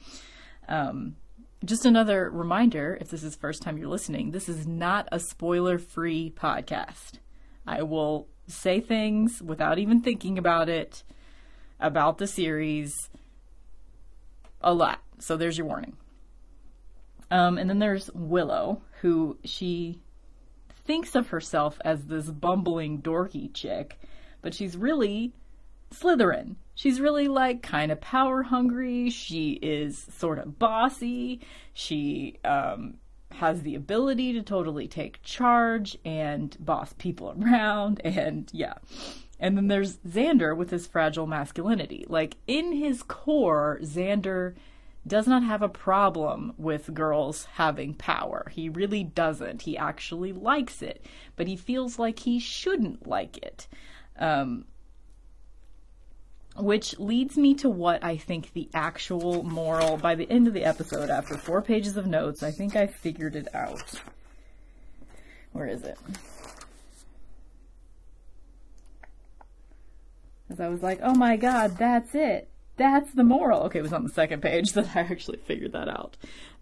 [0.67, 1.15] Um,
[1.63, 5.78] just another reminder if this is first time you're listening, this is not a spoiler
[5.78, 7.19] free podcast.
[7.67, 11.04] I will say things without even thinking about it,
[11.80, 13.10] about the series,
[14.62, 15.02] a lot.
[15.19, 15.97] So there's your warning.
[17.30, 20.02] Um, and then there's Willow, who she
[20.84, 24.00] thinks of herself as this bumbling, dorky chick,
[24.41, 25.34] but she's really
[25.93, 26.56] Slytherin.
[26.81, 29.11] She's really like kind of power hungry.
[29.11, 31.41] She is sort of bossy.
[31.73, 32.95] She um,
[33.29, 38.01] has the ability to totally take charge and boss people around.
[38.03, 38.73] And yeah.
[39.39, 42.03] And then there's Xander with his fragile masculinity.
[42.09, 44.55] Like in his core, Xander
[45.05, 48.47] does not have a problem with girls having power.
[48.49, 49.61] He really doesn't.
[49.61, 53.67] He actually likes it, but he feels like he shouldn't like it.
[54.17, 54.65] Um,
[56.57, 60.65] which leads me to what I think the actual moral by the end of the
[60.65, 63.93] episode, after four pages of notes, I think I figured it out.
[65.51, 65.97] Where is it?
[70.47, 73.61] Because I was like, oh my god, that's it that's the moral.
[73.63, 76.17] Okay, it was on the second page that I actually figured that out.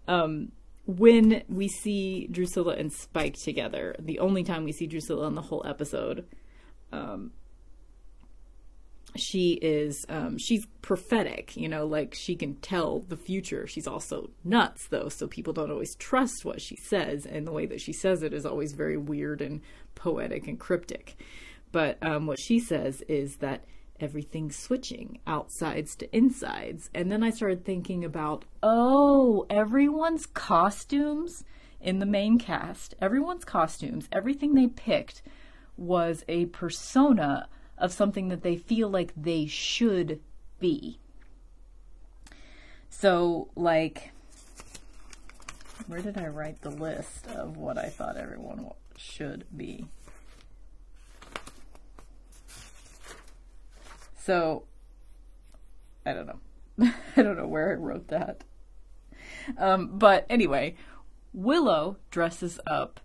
[0.06, 0.52] Um,
[0.86, 5.42] when we see Drusilla and Spike together, the only time we see Drusilla in the
[5.42, 6.26] whole episode,
[6.92, 7.32] um,
[9.16, 13.66] she is um, she's prophetic, you know, like she can tell the future.
[13.66, 17.66] She's also nuts though, so people don't always trust what she says, and the way
[17.66, 19.60] that she says it is always very weird and
[19.94, 21.16] poetic and cryptic.
[21.72, 23.64] But um, what she says is that
[24.00, 26.90] everything's switching outsides to insides.
[26.94, 31.44] And then I started thinking about, oh, everyone's costumes
[31.80, 35.22] in the main cast, everyone's costumes, everything they picked
[35.76, 37.48] was a persona
[37.80, 40.20] of something that they feel like they should
[40.60, 40.98] be.
[42.90, 44.12] So, like,
[45.86, 49.86] where did I write the list of what I thought everyone should be?
[54.18, 54.64] So,
[56.04, 56.92] I don't know.
[57.16, 58.44] I don't know where I wrote that.
[59.56, 60.76] Um, but anyway,
[61.32, 63.00] Willow dresses up.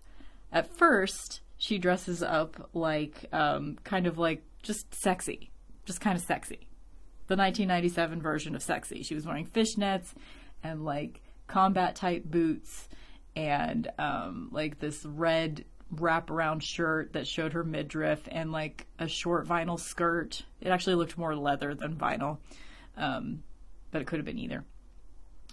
[0.52, 5.50] At first, she dresses up like, um, kind of like just sexy.
[5.84, 6.68] Just kind of sexy.
[7.28, 9.02] The 1997 version of sexy.
[9.02, 10.12] She was wearing fishnets
[10.62, 12.88] and like combat type boots
[13.34, 19.46] and um, like this red wraparound shirt that showed her midriff and like a short
[19.46, 20.42] vinyl skirt.
[20.60, 22.38] It actually looked more leather than vinyl,
[22.96, 23.42] um,
[23.90, 24.64] but it could have been either.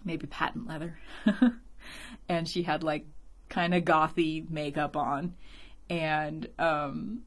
[0.03, 0.97] Maybe patent leather.
[2.29, 3.05] and she had like
[3.49, 5.35] kind of gothy makeup on.
[5.89, 7.21] And um,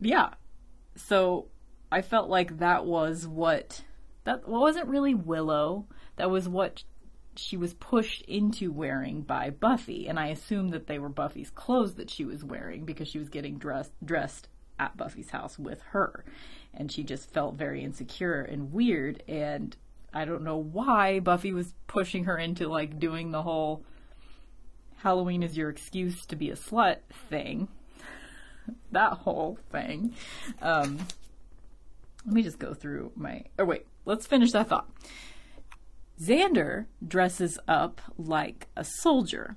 [0.00, 0.30] yeah,
[0.96, 1.46] so
[1.90, 3.82] I felt like that was what
[4.24, 5.86] that wasn't really Willow.
[6.16, 6.84] That was what
[7.36, 11.94] she was pushed into wearing by Buffy, and I assumed that they were Buffy's clothes
[11.94, 16.24] that she was wearing because she was getting dressed dressed at Buffy's house with her,
[16.72, 19.22] and she just felt very insecure and weird.
[19.28, 19.76] And
[20.12, 23.84] I don't know why Buffy was pushing her into like doing the whole
[24.96, 27.68] Halloween is your excuse to be a slut thing.
[28.92, 30.14] that whole thing.
[30.60, 30.98] Um,
[32.24, 33.44] let me just go through my.
[33.58, 34.88] Oh, wait, let's finish that thought.
[36.20, 39.56] Xander dresses up like a soldier.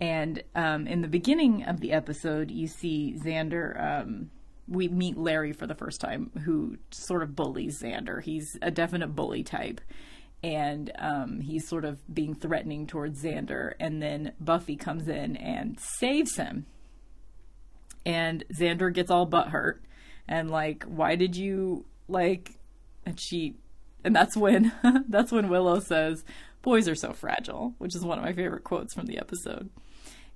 [0.00, 3.80] And um, in the beginning of the episode, you see Xander.
[3.80, 4.30] Um,
[4.68, 8.22] we meet Larry for the first time, who sort of bullies Xander.
[8.22, 9.80] He's a definite bully type.
[10.42, 13.74] And um, he's sort of being threatening towards Xander.
[13.78, 16.66] And then Buffy comes in and saves him.
[18.04, 19.78] And Xander gets all butthurt.
[20.28, 22.58] And, like, why did you, like,
[23.04, 23.56] and she
[24.04, 24.72] and that's when
[25.08, 26.24] that's when Willow says,
[26.62, 29.70] "Boys are so fragile," which is one of my favorite quotes from the episode.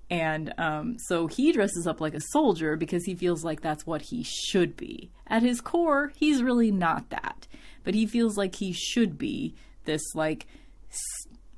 [0.08, 4.02] And um, so he dresses up like a soldier because he feels like that's what
[4.02, 5.10] he should be.
[5.26, 7.48] At his core, he's really not that,
[7.82, 10.46] but he feels like he should be this like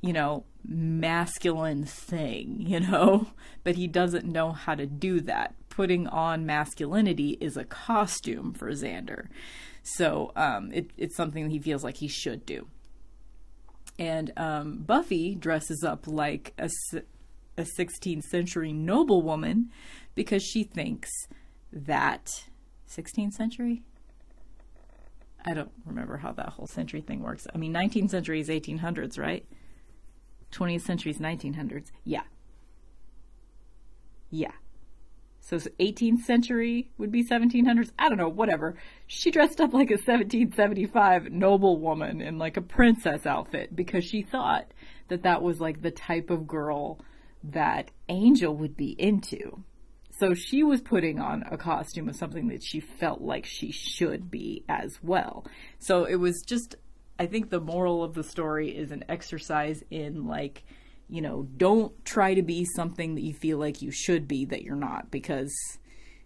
[0.00, 3.28] you know masculine thing, you know.
[3.64, 5.54] But he doesn't know how to do that.
[5.78, 9.28] Putting on masculinity is a costume for Xander.
[9.84, 12.66] So um, it, it's something he feels like he should do.
[13.96, 16.68] And um, Buffy dresses up like a,
[17.56, 19.70] a 16th century noblewoman
[20.16, 21.10] because she thinks
[21.70, 22.26] that
[22.90, 23.84] 16th century?
[25.46, 27.46] I don't remember how that whole century thing works.
[27.54, 29.46] I mean, 19th century is 1800s, right?
[30.50, 31.92] 20th century is 1900s.
[32.02, 32.22] Yeah.
[34.28, 34.50] Yeah.
[35.48, 37.90] So 18th century would be 1700s.
[37.98, 38.76] I don't know, whatever.
[39.06, 44.66] She dressed up like a 1775 noblewoman in like a princess outfit because she thought
[45.08, 47.00] that that was like the type of girl
[47.42, 49.64] that Angel would be into.
[50.10, 54.30] So she was putting on a costume of something that she felt like she should
[54.30, 55.46] be as well.
[55.78, 56.74] So it was just,
[57.18, 60.64] I think the moral of the story is an exercise in like,
[61.08, 64.62] you know, don't try to be something that you feel like you should be that
[64.62, 65.54] you're not, because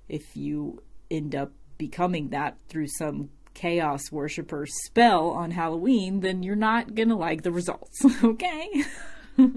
[0.09, 6.57] if you end up becoming that through some chaos worshiper spell on Halloween, then you're
[6.57, 8.85] not gonna like the results, okay?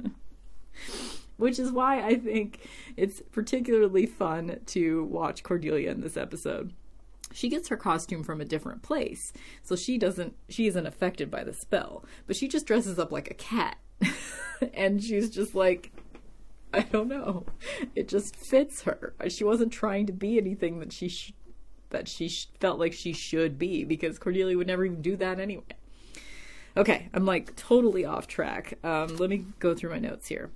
[1.38, 6.74] Which is why I think it's particularly fun to watch Cordelia in this episode.
[7.34, 9.34] She gets her costume from a different place,
[9.64, 13.30] so she doesn't she isn't affected by the spell, but she just dresses up like
[13.30, 13.78] a cat.
[14.74, 15.92] and she's just like
[16.76, 17.46] I don't know.
[17.96, 19.14] It just fits her.
[19.30, 21.34] She wasn't trying to be anything that she sh-
[21.90, 25.40] that she sh- felt like she should be because Cordelia would never even do that
[25.40, 25.64] anyway.
[26.76, 28.78] Okay, I'm like totally off track.
[28.84, 30.52] Um, let me go through my notes here.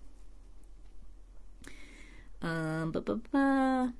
[2.42, 3.94] Um, ba ba ba.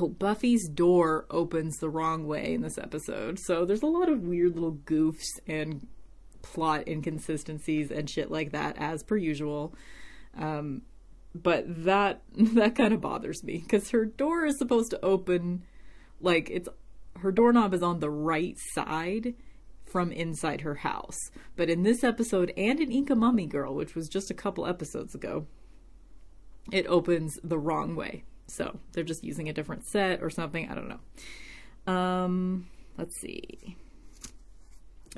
[0.00, 4.22] Oh, Buffy's door opens the wrong way in this episode, so there's a lot of
[4.22, 5.86] weird little goofs and
[6.42, 9.74] plot inconsistencies and shit like that as per usual.
[10.36, 10.82] Um,
[11.34, 15.64] but that that kind of bothers me because her door is supposed to open
[16.20, 16.68] like it's
[17.18, 19.34] her doorknob is on the right side
[19.84, 21.18] from inside her house.
[21.54, 25.14] But in this episode and in Inca Mummy Girl, which was just a couple episodes
[25.14, 25.46] ago,
[26.72, 28.24] it opens the wrong way.
[28.46, 30.68] So they're just using a different set or something.
[30.68, 31.92] I don't know.
[31.92, 33.76] Um, let's see.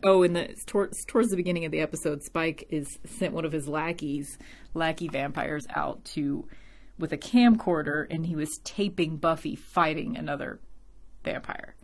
[0.02, 3.52] Oh, and the towards, towards the beginning of the episode, Spike is sent one of
[3.52, 4.38] his lackeys,
[4.74, 6.48] lackey vampires, out to
[6.98, 10.60] with a camcorder, and he was taping Buffy fighting another
[11.22, 11.76] vampire.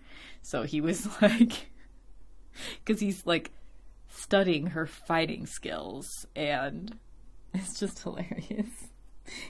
[0.43, 1.71] So he was like,
[2.85, 3.53] because he's like
[4.09, 6.97] studying her fighting skills, and
[7.55, 8.89] it's just hilarious.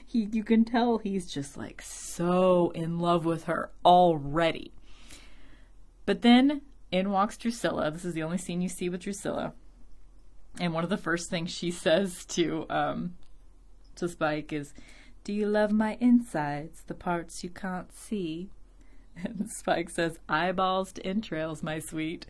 [0.05, 4.71] He, you can tell he's just like so in love with her already.
[6.05, 6.61] But then
[6.91, 7.91] in walks Drusilla.
[7.91, 9.53] This is the only scene you see with Drusilla.
[10.59, 13.15] And one of the first things she says to um,
[13.95, 14.73] to Spike is,
[15.23, 18.49] "Do you love my insides, the parts you can't see?"
[19.15, 22.25] And Spike says, "Eyeballs to entrails, my sweet."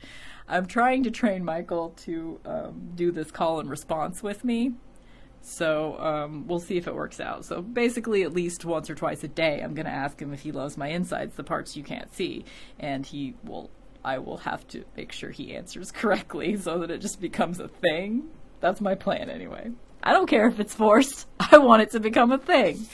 [0.47, 4.74] I'm trying to train Michael to um, do this call and response with me
[5.41, 7.45] So um, we'll see if it works out.
[7.45, 10.41] So basically, at least once or twice a day, I'm going to ask him if
[10.41, 12.45] he loves my insides, the parts you can't see,
[12.80, 13.70] and he will.
[14.04, 17.68] I will have to make sure he answers correctly so that it just becomes a
[17.68, 18.30] thing.
[18.60, 19.72] That's my plan, anyway.
[20.04, 21.28] I don't care if it's forced.
[21.39, 22.86] I want it to become a thing.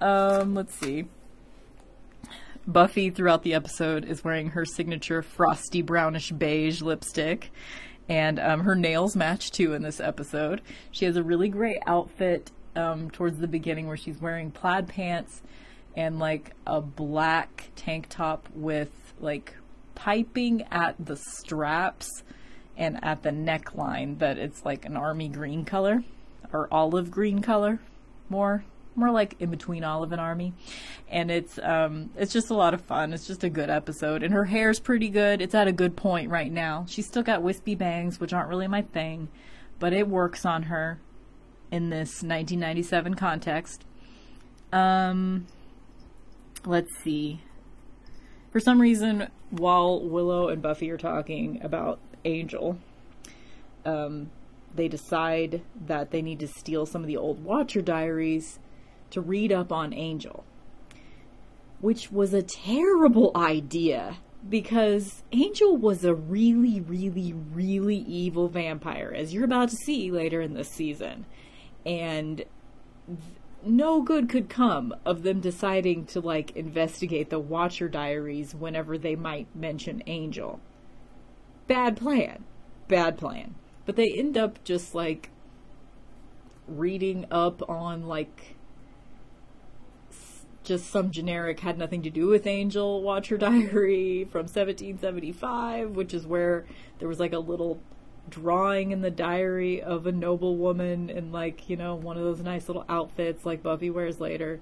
[0.00, 1.06] Um, let's see.
[2.66, 7.50] Buffy throughout the episode is wearing her signature frosty brownish beige lipstick,
[8.08, 10.60] and um, her nails match too in this episode.
[10.90, 15.42] She has a really great outfit um, towards the beginning where she's wearing plaid pants
[15.96, 18.90] and like a black tank top with
[19.20, 19.54] like
[20.00, 22.08] piping at the straps
[22.74, 26.02] and at the neckline that it's like an army green color
[26.54, 27.78] or olive green color
[28.30, 28.64] more
[28.96, 30.54] more like in between olive and army.
[31.08, 33.12] And it's um it's just a lot of fun.
[33.12, 34.22] It's just a good episode.
[34.22, 35.42] And her hair's pretty good.
[35.42, 36.86] It's at a good point right now.
[36.88, 39.28] She's still got wispy bangs which aren't really my thing
[39.78, 40.98] but it works on her
[41.70, 43.84] in this 1997 context.
[44.72, 45.46] Um
[46.64, 47.42] let's see
[48.50, 52.78] for some reason while willow and buffy are talking about angel
[53.84, 54.30] um
[54.74, 58.58] they decide that they need to steal some of the old Watcher diaries
[59.10, 60.44] to read up on Angel,
[61.80, 69.34] which was a terrible idea because Angel was a really, really, really evil vampire, as
[69.34, 71.26] you're about to see later in this season.
[71.84, 72.44] And
[73.64, 79.16] no good could come of them deciding to like investigate the Watcher diaries whenever they
[79.16, 80.60] might mention Angel.
[81.66, 82.44] Bad plan.
[82.88, 83.54] Bad plan.
[83.86, 85.30] But they end up just like
[86.66, 88.56] reading up on like
[90.62, 96.26] just some generic had nothing to do with Angel Watcher Diary from 1775, which is
[96.26, 96.66] where
[96.98, 97.80] there was like a little
[98.30, 102.40] drawing in the diary of a noble woman in like, you know, one of those
[102.40, 104.60] nice little outfits like Buffy wears later.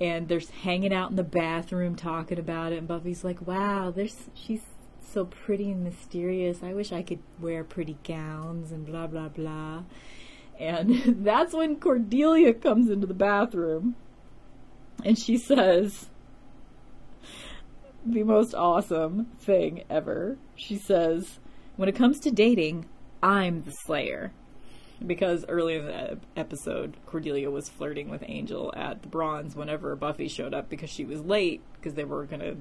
[0.00, 4.28] And they're hanging out in the bathroom talking about it, and Buffy's like, "Wow, there's
[4.34, 4.60] she's
[5.00, 6.62] so pretty and mysterious.
[6.62, 9.84] I wish I could wear pretty gowns and blah blah blah."
[10.58, 13.96] And that's when Cordelia comes into the bathroom
[15.04, 16.08] and she says
[18.04, 20.38] the most awesome thing ever.
[20.54, 21.38] She says,
[21.76, 22.86] When it comes to dating,
[23.22, 24.32] I'm the slayer.
[25.04, 30.26] Because earlier in the episode, Cordelia was flirting with Angel at the Bronze whenever Buffy
[30.26, 32.56] showed up because she was late because they were going to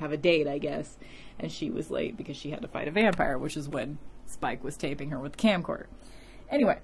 [0.00, 0.98] have a date, I guess.
[1.38, 4.64] And she was late because she had to fight a vampire, which is when Spike
[4.64, 5.86] was taping her with the camcorder.
[6.50, 6.80] Anyway,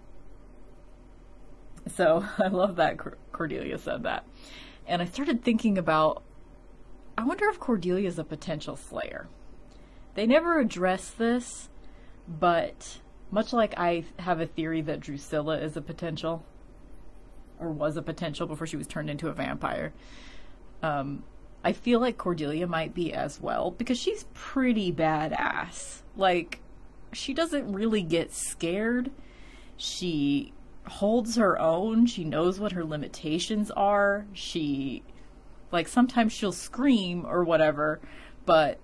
[1.94, 2.98] so I love that
[3.32, 4.24] Cordelia said that.
[4.86, 6.22] And I started thinking about
[7.16, 9.28] I wonder if Cordelia is a potential slayer.
[10.14, 11.68] They never address this,
[12.28, 12.98] but
[13.30, 16.44] much like I have a theory that Drusilla is a potential,
[17.58, 19.92] or was a potential before she was turned into a vampire,
[20.82, 21.24] um,
[21.64, 26.02] I feel like Cordelia might be as well because she's pretty badass.
[26.16, 26.60] Like,
[27.12, 29.10] she doesn't really get scared.
[29.76, 30.52] She
[30.86, 32.06] holds her own.
[32.06, 34.26] She knows what her limitations are.
[34.32, 35.04] She,
[35.70, 38.00] like, sometimes she'll scream or whatever,
[38.44, 38.78] but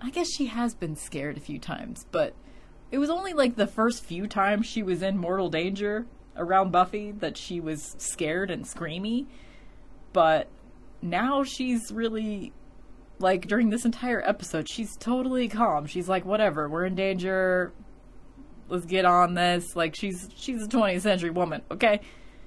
[0.00, 2.06] I guess she has been scared a few times.
[2.10, 2.34] But
[2.90, 7.12] it was only like the first few times she was in mortal danger around Buffy
[7.12, 9.26] that she was scared and screamy.
[10.12, 10.48] But
[11.00, 12.52] now she's really
[13.18, 15.86] like during this entire episode she's totally calm.
[15.86, 17.72] She's like whatever we're in danger.
[18.68, 19.76] Let's get on this.
[19.76, 22.00] Like she's she's a 20th century woman okay?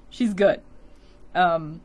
[0.10, 0.62] She's good.
[1.34, 1.82] Um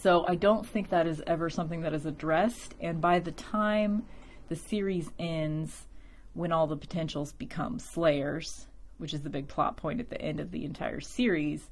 [0.00, 2.74] so i don't think that is ever something that is addressed.
[2.80, 4.04] And by the time
[4.48, 5.86] the series ends
[6.34, 8.66] when all the potentials become slayers
[8.98, 11.68] which is the big plot point at the end of the entire series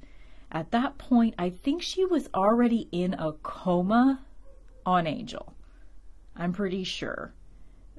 [0.53, 4.21] at that point, I think she was already in a coma
[4.85, 5.55] on Angel.
[6.35, 7.33] I'm pretty sure.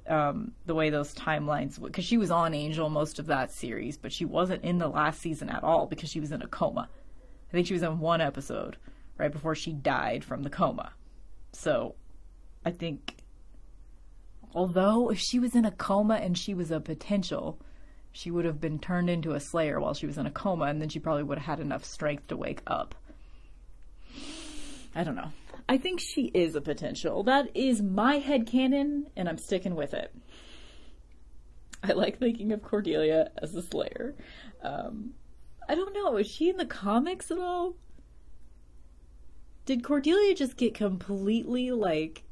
[0.07, 4.13] Um, the way those timelines, because she was on Angel most of that series, but
[4.13, 6.89] she wasn't in the last season at all because she was in a coma.
[7.49, 8.77] I think she was in one episode
[9.19, 10.93] right before she died from the coma.
[11.53, 11.97] So
[12.65, 13.17] I think,
[14.55, 17.59] although if she was in a coma and she was a potential,
[18.13, 20.81] she would have been turned into a slayer while she was in a coma, and
[20.81, 22.95] then she probably would have had enough strength to wake up.
[24.95, 25.33] I don't know.
[25.69, 27.25] I think she is a potential.
[27.25, 30.15] That is my head canon, and I'm sticking with it.
[31.83, 34.15] I like thinking of Cordelia as a slayer.
[34.63, 35.15] Um,
[35.69, 36.17] I don't know.
[36.17, 37.75] Is she in the comics at all?
[39.67, 42.24] Did Cordelia just get completely like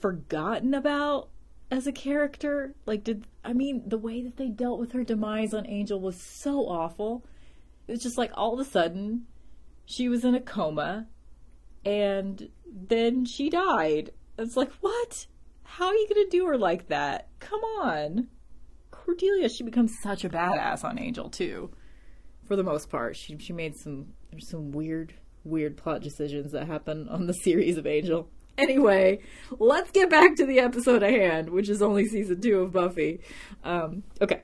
[0.00, 1.28] forgotten about
[1.70, 2.74] as a character?
[2.86, 6.20] Like, did I mean the way that they dealt with her demise on Angel was
[6.20, 7.24] so awful.
[7.86, 9.26] It was just like all of a sudden
[9.84, 11.08] she was in a coma
[11.84, 14.10] and then she died.
[14.38, 15.26] It's like, what?
[15.64, 17.28] How are you gonna do her like that?
[17.38, 18.28] Come on.
[18.90, 21.70] Cordelia, she becomes such a badass on Angel too.
[22.46, 26.66] For the most part, she she made some there's some weird weird plot decisions that
[26.66, 28.28] happen on the series of Angel.
[28.60, 29.20] Anyway,
[29.58, 33.20] let's get back to the episode at hand, which is only season two of Buffy.
[33.64, 34.42] Um, okay.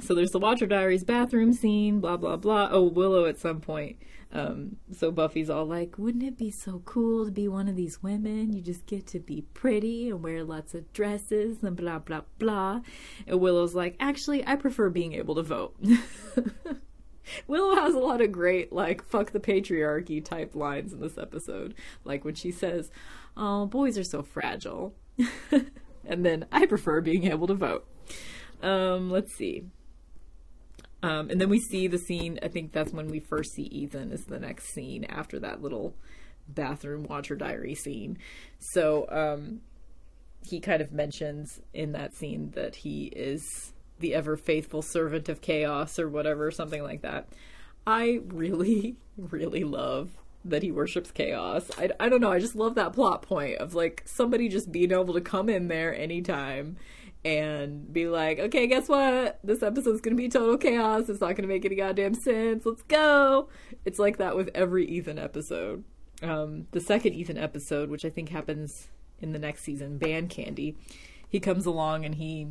[0.00, 2.68] So there's the Watcher Diaries bathroom scene, blah blah blah.
[2.70, 3.98] Oh, Willow at some point.
[4.32, 8.02] Um, so Buffy's all like, "Wouldn't it be so cool to be one of these
[8.02, 8.52] women?
[8.52, 12.80] You just get to be pretty and wear lots of dresses and blah blah blah."
[13.26, 15.76] And Willow's like, "Actually, I prefer being able to vote."
[17.46, 21.74] Willow has a lot of great, like, fuck the patriarchy type lines in this episode.
[22.04, 22.90] Like when she says,
[23.36, 24.94] Oh, boys are so fragile.
[26.04, 27.86] and then, I prefer being able to vote.
[28.62, 29.64] Um, let's see.
[31.02, 34.12] Um, and then we see the scene, I think that's when we first see Ethan,
[34.12, 35.94] is the next scene after that little
[36.46, 38.18] bathroom watcher diary scene.
[38.58, 39.62] So, um,
[40.44, 45.40] he kind of mentions in that scene that he is the ever faithful servant of
[45.40, 47.28] chaos or whatever, something like that.
[47.86, 51.70] I really, really love that he worships chaos.
[51.78, 54.92] I, I don't know, I just love that plot point of like somebody just being
[54.92, 56.76] able to come in there anytime
[57.24, 59.38] and be like, okay, guess what?
[59.44, 61.08] This episode's gonna be total chaos.
[61.08, 62.66] It's not gonna make any goddamn sense.
[62.66, 63.48] Let's go.
[63.84, 65.84] It's like that with every Ethan episode.
[66.22, 68.88] Um, the second Ethan episode, which I think happens
[69.20, 70.76] in the next season, Band Candy,
[71.28, 72.48] he comes along and he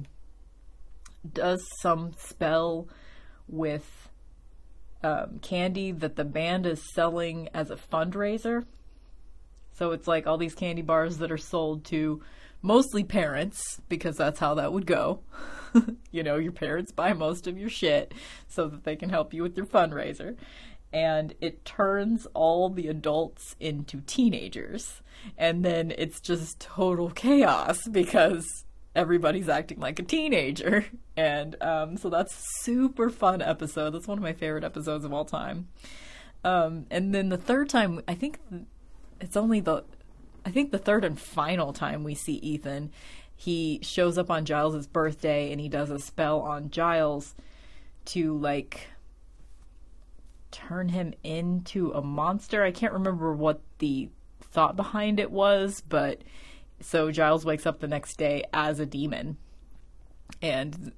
[1.29, 2.87] does some spell
[3.47, 4.09] with
[5.03, 8.65] um, candy that the band is selling as a fundraiser.
[9.73, 12.21] So it's like all these candy bars that are sold to
[12.61, 15.21] mostly parents, because that's how that would go.
[16.11, 18.13] you know, your parents buy most of your shit
[18.47, 20.35] so that they can help you with your fundraiser.
[20.93, 25.01] And it turns all the adults into teenagers.
[25.37, 28.65] And then it's just total chaos because
[28.95, 30.85] everybody's acting like a teenager.
[31.17, 33.91] And um, so that's super fun episode.
[33.91, 35.67] That's one of my favorite episodes of all time.
[36.43, 38.39] Um, and then the third time, I think
[39.19, 39.83] it's only the,
[40.45, 42.91] I think the third and final time we see Ethan,
[43.35, 47.35] he shows up on Giles's birthday and he does a spell on Giles
[48.05, 48.87] to like
[50.49, 52.63] turn him into a monster.
[52.63, 54.09] I can't remember what the
[54.41, 56.21] thought behind it was, but
[56.81, 59.37] so Giles wakes up the next day as a demon,
[60.41, 60.91] and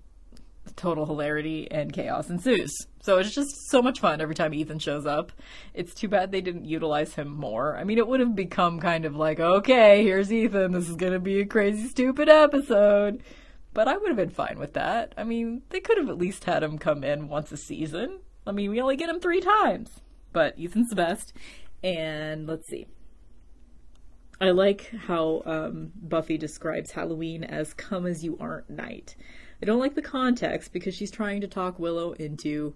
[0.76, 2.74] total hilarity and chaos ensues.
[3.02, 5.32] So it's just so much fun every time Ethan shows up.
[5.74, 7.78] It's too bad they didn't utilize him more.
[7.78, 10.72] I mean, it would have become kind of like, okay, here's Ethan.
[10.72, 13.22] This is going to be a crazy, stupid episode.
[13.74, 15.14] But I would have been fine with that.
[15.18, 18.20] I mean, they could have at least had him come in once a season.
[18.46, 19.90] I mean, we only get him three times.
[20.32, 21.34] But Ethan's the best.
[21.84, 22.88] And let's see.
[24.44, 29.16] I like how um, Buffy describes Halloween as come as you aren't night.
[29.62, 32.76] I don't like the context because she's trying to talk Willow into.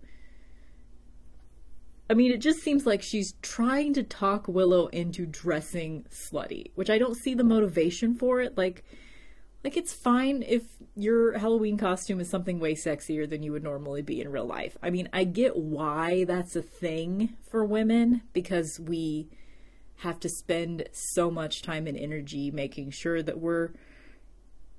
[2.10, 6.90] I mean, it just seems like she's trying to talk Willow into dressing slutty, which
[6.90, 8.58] I don't see the motivation for it.
[8.58, 8.86] Like,
[9.66, 10.64] like it's fine if
[10.96, 14.78] your Halloween costume is something way sexier than you would normally be in real life.
[14.82, 19.28] I mean, I get why that's a thing for women because we
[19.98, 23.72] have to spend so much time and energy making sure that we're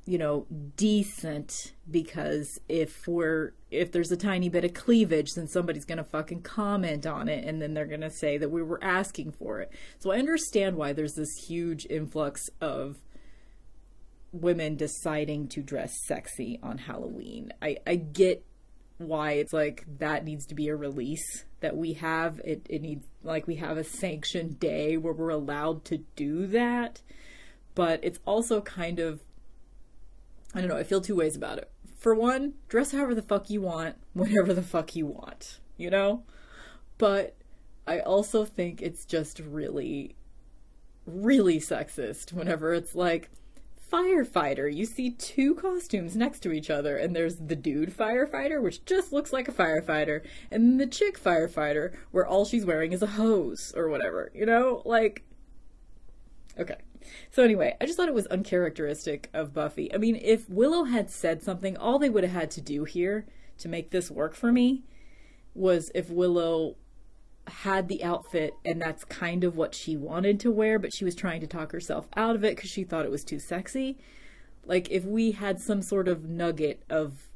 [0.08, 0.46] you know
[0.76, 6.04] decent because if we're if there's a tiny bit of cleavage then somebody's going to
[6.04, 9.60] fucking comment on it and then they're going to say that we were asking for
[9.60, 9.70] it.
[9.98, 12.96] So i understand why there's this huge influx of
[14.32, 17.52] women deciding to dress sexy on halloween.
[17.60, 18.46] I i get
[18.98, 23.06] why it's like that needs to be a release that we have it it needs
[23.22, 27.00] like we have a sanctioned day where we're allowed to do that
[27.74, 29.20] but it's also kind of
[30.54, 31.70] I don't know, I feel two ways about it.
[31.96, 36.24] For one, dress however the fuck you want, whatever the fuck you want, you know?
[36.96, 37.36] But
[37.86, 40.16] I also think it's just really
[41.06, 43.30] really sexist whenever it's like
[43.90, 44.72] firefighter.
[44.72, 49.12] You see two costumes next to each other, and there's the dude firefighter, which just
[49.12, 53.72] looks like a firefighter, and the chick firefighter, where all she's wearing is a hose
[53.76, 54.30] or whatever.
[54.34, 54.82] You know?
[54.84, 55.24] Like.
[56.58, 56.76] Okay.
[57.30, 59.92] So, anyway, I just thought it was uncharacteristic of Buffy.
[59.94, 63.26] I mean, if Willow had said something, all they would have had to do here
[63.58, 64.84] to make this work for me
[65.54, 66.76] was if Willow
[67.50, 71.14] had the outfit and that's kind of what she wanted to wear, but she was
[71.14, 73.98] trying to talk herself out of it because she thought it was too sexy.
[74.64, 77.28] Like if we had some sort of nugget of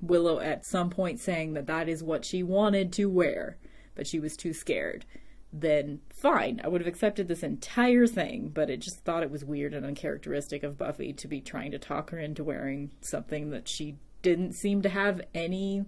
[0.00, 3.58] Willow at some point saying that that is what she wanted to wear,
[3.94, 5.04] but she was too scared,
[5.52, 6.60] then fine.
[6.64, 9.84] I would have accepted this entire thing, but it just thought it was weird and
[9.84, 14.52] uncharacteristic of Buffy to be trying to talk her into wearing something that she didn't
[14.52, 15.84] seem to have any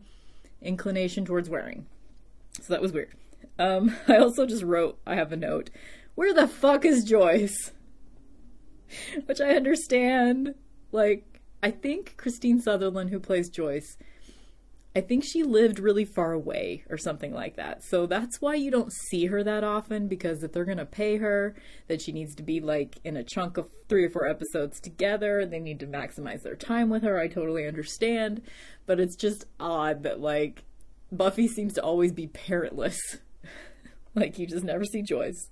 [0.60, 1.86] inclination towards wearing.
[2.60, 3.14] So that was weird.
[3.62, 5.70] Um, I also just wrote, I have a note,
[6.14, 7.72] where the fuck is Joyce?
[9.26, 10.54] Which I understand.
[10.90, 13.96] Like, I think Kristine Sutherland, who plays Joyce,
[14.94, 17.82] I think she lived really far away or something like that.
[17.82, 21.16] So that's why you don't see her that often because if they're going to pay
[21.16, 21.54] her,
[21.86, 25.40] that she needs to be like in a chunk of three or four episodes together.
[25.40, 27.18] And they need to maximize their time with her.
[27.18, 28.42] I totally understand.
[28.84, 30.64] But it's just odd that like
[31.10, 32.98] Buffy seems to always be parentless.
[34.14, 35.50] like you just never see Joyce.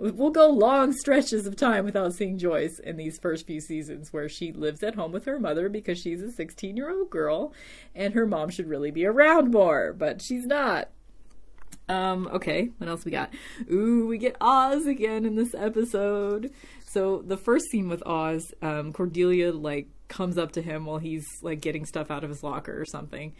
[0.00, 4.28] We'll go long stretches of time without seeing Joyce in these first few seasons where
[4.28, 7.52] she lives at home with her mother because she's a 16 year old girl
[7.96, 10.90] and her mom should really be around more, but she's not.
[11.88, 13.32] Um, okay, what else we got?
[13.72, 16.52] Ooh, we get Oz again in this episode.
[16.84, 21.26] So the first scene with Oz, um, Cordelia like comes up to him while he's
[21.42, 23.34] like getting stuff out of his locker or something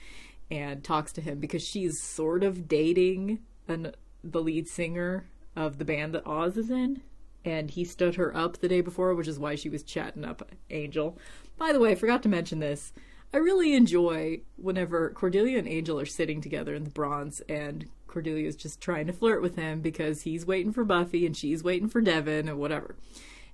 [0.51, 3.93] and talks to him because she's sort of dating an,
[4.23, 7.03] the lead singer of the band that Oz is in.
[7.45, 10.51] And he stood her up the day before, which is why she was chatting up
[10.71, 11.19] Angel.
[11.57, 12.93] By the way, I forgot to mention this.
[13.33, 18.57] I really enjoy whenever Cordelia and Angel are sitting together in the bronze and Cordelia's
[18.57, 22.01] just trying to flirt with him because he's waiting for Buffy and she's waiting for
[22.01, 22.97] Devon and whatever.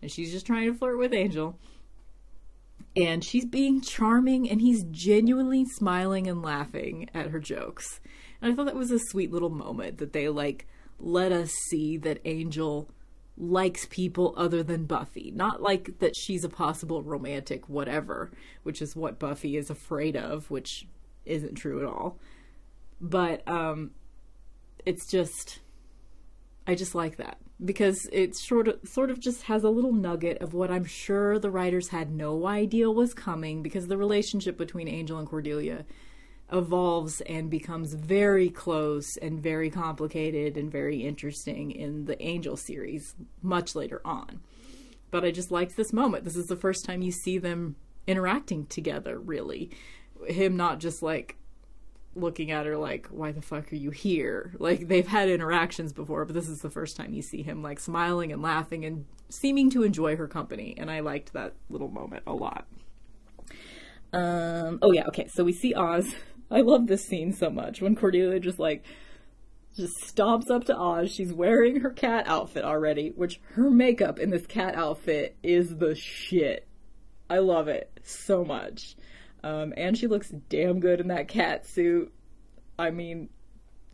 [0.00, 1.58] And she's just trying to flirt with Angel.
[2.96, 8.00] And she's being charming and he's genuinely smiling and laughing at her jokes.
[8.44, 10.66] And I thought that was a sweet little moment that they like
[11.00, 12.90] let us see that Angel
[13.38, 15.32] likes people other than Buffy.
[15.34, 18.30] Not like that she's a possible romantic whatever,
[18.62, 20.86] which is what Buffy is afraid of, which
[21.24, 22.18] isn't true at all.
[23.00, 23.92] But um
[24.84, 25.60] it's just
[26.66, 30.42] I just like that because it sort of sort of just has a little nugget
[30.42, 34.86] of what I'm sure the writers had no idea was coming because the relationship between
[34.86, 35.86] Angel and Cordelia
[36.52, 43.14] evolves and becomes very close and very complicated and very interesting in the Angel series
[43.42, 44.40] much later on.
[45.10, 46.24] But I just liked this moment.
[46.24, 47.76] This is the first time you see them
[48.06, 49.70] interacting together, really.
[50.26, 51.36] Him not just like
[52.16, 54.54] looking at her like, why the fuck are you here?
[54.58, 57.80] Like, they've had interactions before, but this is the first time you see him like
[57.80, 60.74] smiling and laughing and seeming to enjoy her company.
[60.76, 62.66] And I liked that little moment a lot.
[64.12, 66.14] Um, oh yeah, okay, so we see Oz
[66.54, 68.84] I love this scene so much when Cordelia just like
[69.76, 71.12] just stomps up to Oz.
[71.12, 75.96] She's wearing her cat outfit already, which her makeup in this cat outfit is the
[75.96, 76.68] shit.
[77.28, 78.94] I love it so much.
[79.42, 82.12] Um, and she looks damn good in that cat suit.
[82.78, 83.30] I mean,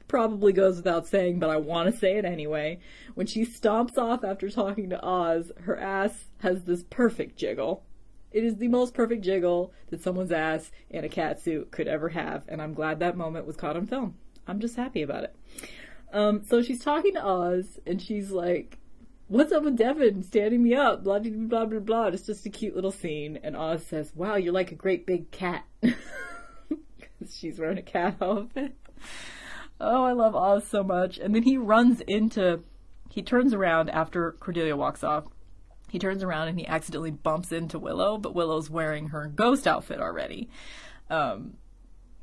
[0.06, 2.80] probably goes without saying, but I want to say it anyway.
[3.14, 7.84] When she stomps off after talking to Oz, her ass has this perfect jiggle.
[8.32, 12.10] It is the most perfect jiggle that someone's ass in a cat suit could ever
[12.10, 14.16] have, and I'm glad that moment was caught on film.
[14.46, 15.36] I'm just happy about it.
[16.12, 18.78] Um, so she's talking to Oz, and she's like,
[19.28, 21.04] What's up with Devon standing me up?
[21.04, 22.06] Blah, blah, blah, blah, blah.
[22.06, 23.38] It's just a cute little scene.
[23.44, 25.64] And Oz says, Wow, you're like a great big cat.
[27.30, 28.74] she's wearing a cat outfit.
[29.80, 31.16] Oh, I love Oz so much.
[31.16, 32.64] And then he runs into,
[33.08, 35.26] he turns around after Cordelia walks off
[35.90, 40.00] he turns around and he accidentally bumps into Willow, but Willow's wearing her ghost outfit
[40.00, 40.48] already.
[41.08, 41.54] Um,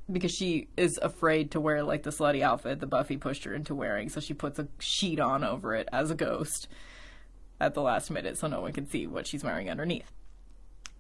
[0.10, 3.76] because she is afraid to wear like the slutty outfit that Buffy pushed her into
[3.76, 6.68] wearing, so she puts a sheet on over it as a ghost
[7.60, 10.12] at the last minute so no one can see what she's wearing underneath.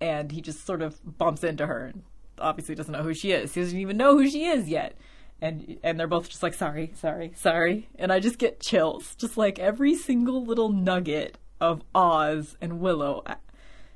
[0.01, 2.03] And he just sort of bumps into her and
[2.39, 3.53] obviously doesn't know who she is.
[3.53, 4.97] He doesn't even know who she is yet.
[5.39, 7.89] And and they're both just like sorry, sorry, sorry.
[7.95, 9.15] And I just get chills.
[9.15, 13.23] Just like every single little nugget of Oz and Willow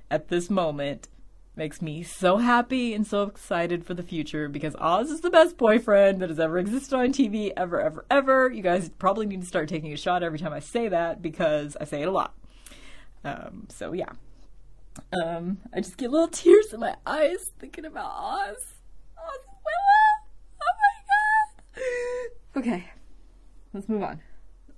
[0.09, 1.07] at this moment
[1.55, 5.57] makes me so happy and so excited for the future because Oz is the best
[5.57, 8.49] boyfriend that has ever existed on TV ever, ever, ever.
[8.51, 11.75] You guys probably need to start taking a shot every time I say that because
[11.79, 12.33] I say it a lot.
[13.23, 14.11] Um, so yeah.
[15.23, 18.73] Um, I just get little tears in my eyes thinking about Oz.
[19.17, 20.21] Oz Willow!
[20.61, 21.81] Oh my
[22.55, 22.59] god!
[22.59, 22.89] Okay,
[23.73, 24.21] let's move on.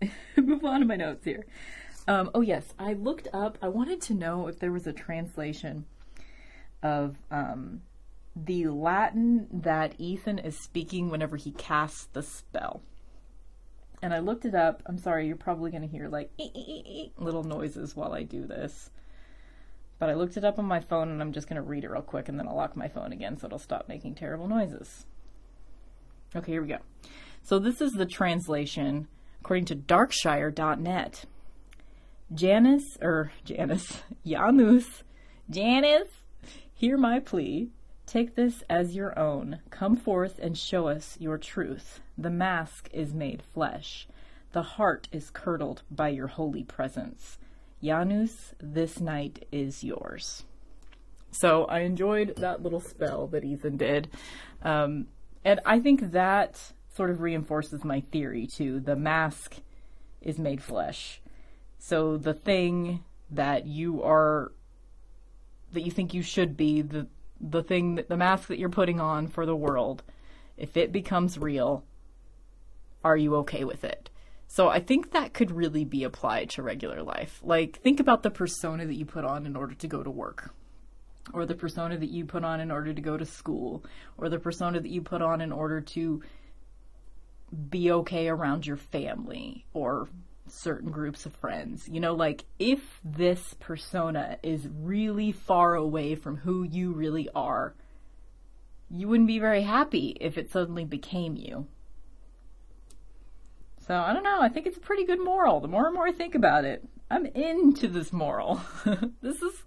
[0.37, 1.45] move on to my notes here.
[2.07, 3.57] Um, oh yes, I looked up.
[3.61, 5.85] I wanted to know if there was a translation
[6.81, 7.81] of um,
[8.35, 12.81] the Latin that Ethan is speaking whenever he casts the spell.
[14.01, 14.83] And I looked it up.
[14.85, 16.29] I'm sorry, you're probably going to hear like
[17.17, 18.89] little noises while I do this.
[19.97, 21.89] but I looked it up on my phone and I'm just going to read it
[21.89, 25.05] real quick and then I'll lock my phone again so it'll stop making terrible noises.
[26.35, 26.79] Okay, here we go.
[27.43, 29.07] So this is the translation
[29.39, 31.25] according to darkshire.net.
[32.33, 35.03] Janice, or Janice, Janus,
[35.49, 36.23] Janice,
[36.73, 37.69] hear my plea.
[38.05, 39.59] Take this as your own.
[39.69, 42.01] Come forth and show us your truth.
[42.17, 44.07] The mask is made flesh.
[44.51, 47.37] The heart is curdled by your holy presence.
[47.83, 50.43] Janus, this night is yours.
[51.31, 54.09] So I enjoyed that little spell that Ethan did.
[54.61, 55.07] Um,
[55.43, 58.79] and I think that sort of reinforces my theory too.
[58.79, 59.55] The mask
[60.21, 61.19] is made flesh.
[61.85, 64.53] So the thing that you are
[65.73, 67.07] that you think you should be, the
[67.41, 70.01] the thing that the mask that you're putting on for the world,
[70.55, 71.83] if it becomes real,
[73.03, 74.09] are you okay with it?
[74.47, 77.41] So I think that could really be applied to regular life.
[77.43, 80.53] Like think about the persona that you put on in order to go to work
[81.33, 83.83] or the persona that you put on in order to go to school,
[84.17, 86.21] or the persona that you put on in order to
[87.69, 90.07] be okay around your family or
[90.47, 91.87] certain groups of friends.
[91.89, 97.75] You know, like if this persona is really far away from who you really are,
[98.89, 101.67] you wouldn't be very happy if it suddenly became you.
[103.87, 104.39] So I don't know.
[104.39, 105.59] I think it's a pretty good moral.
[105.59, 108.61] The more and more I think about it, I'm into this moral.
[109.21, 109.63] this is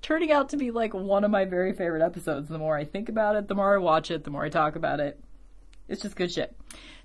[0.00, 2.48] turning out to be like one of my very favorite episodes.
[2.48, 4.76] The more I think about it, the more I watch it, the more I talk
[4.76, 5.18] about it.
[5.88, 6.54] It's just good shit.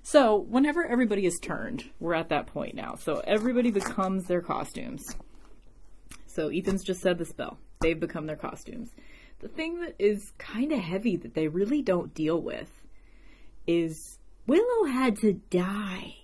[0.06, 2.96] So, whenever everybody is turned, we're at that point now.
[2.96, 5.02] So, everybody becomes their costumes.
[6.26, 7.56] So, Ethan's just said the spell.
[7.80, 8.90] They've become their costumes.
[9.40, 12.70] The thing that is kind of heavy that they really don't deal with
[13.66, 16.16] is Willow had to die.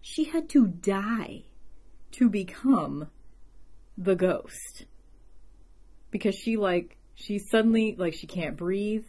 [0.00, 1.44] She had to die
[2.10, 3.06] to become
[3.96, 4.84] the ghost.
[6.10, 9.04] Because she, like, she suddenly, like, she can't breathe.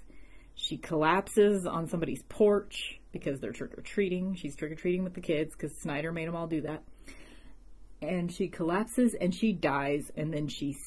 [0.54, 4.36] She collapses on somebody's porch because they're trick or treating.
[4.36, 6.84] She's trick or treating with the kids because Snyder made them all do that.
[8.01, 10.78] And she collapses and she dies, and then she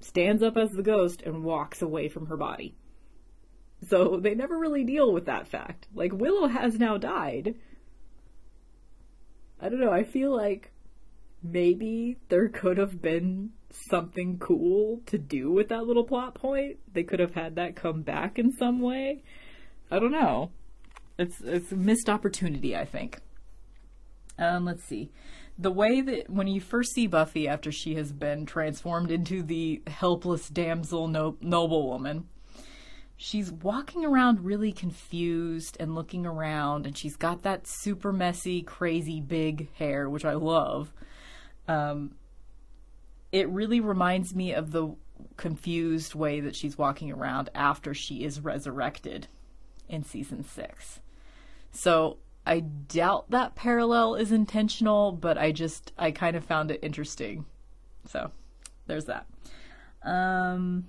[0.00, 2.74] stands up as the ghost and walks away from her body.
[3.88, 5.86] So they never really deal with that fact.
[5.94, 7.54] Like, Willow has now died.
[9.60, 10.72] I don't know, I feel like
[11.42, 16.78] maybe there could have been something cool to do with that little plot point.
[16.92, 19.22] They could have had that come back in some way.
[19.90, 20.50] I don't know.
[21.20, 23.18] It's it's a missed opportunity, I think.
[24.38, 25.10] Um, let's see.
[25.58, 29.82] The way that when you first see Buffy after she has been transformed into the
[29.86, 32.26] helpless damsel no- noblewoman,
[33.18, 39.20] she's walking around really confused and looking around, and she's got that super messy, crazy
[39.20, 40.90] big hair, which I love.
[41.68, 42.12] Um,
[43.30, 44.96] it really reminds me of the
[45.36, 49.28] confused way that she's walking around after she is resurrected
[49.86, 51.00] in season six.
[51.72, 56.80] So I doubt that parallel is intentional, but I just I kind of found it
[56.82, 57.44] interesting.
[58.06, 58.30] So
[58.86, 59.26] there's that.
[60.02, 60.86] Um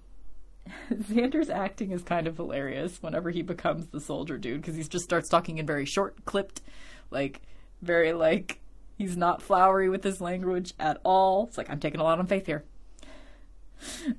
[0.91, 5.05] Xander's acting is kind of hilarious whenever he becomes the soldier dude because he just
[5.05, 6.61] starts talking in very short, clipped,
[7.09, 7.41] like
[7.82, 8.59] very like
[8.97, 11.47] he's not flowery with his language at all.
[11.47, 12.63] It's like I'm taking a lot on faith here.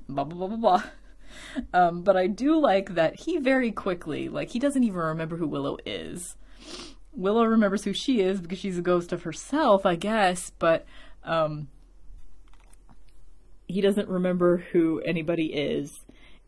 [0.07, 0.83] blah blah blah blah blah.
[1.73, 5.47] Um, but I do like that he very quickly, like he doesn't even remember who
[5.47, 6.35] Willow is.
[7.15, 10.85] Willow remembers who she is because she's a ghost of herself, I guess, but
[11.23, 11.67] um,
[13.67, 15.99] he doesn't remember who anybody is.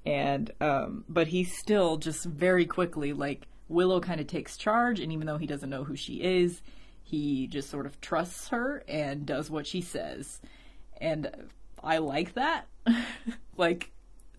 [0.06, 5.12] And um, but he still just very quickly, like Willow, kind of takes charge, and
[5.12, 6.62] even though he doesn't know who she is,
[7.02, 10.42] he just sort of trusts her and does what she says.
[11.02, 11.48] And
[11.84, 12.68] I like that.
[13.58, 13.92] like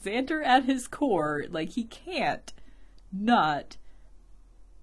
[0.04, 2.52] Xander at his core, like he can't
[3.12, 3.76] not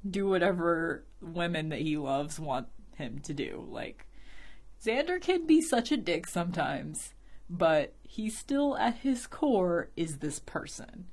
[0.09, 3.67] do whatever women that he loves want him to do.
[3.69, 4.07] Like
[4.83, 7.13] Xander can be such a dick sometimes,
[7.49, 11.05] but he still at his core is this person.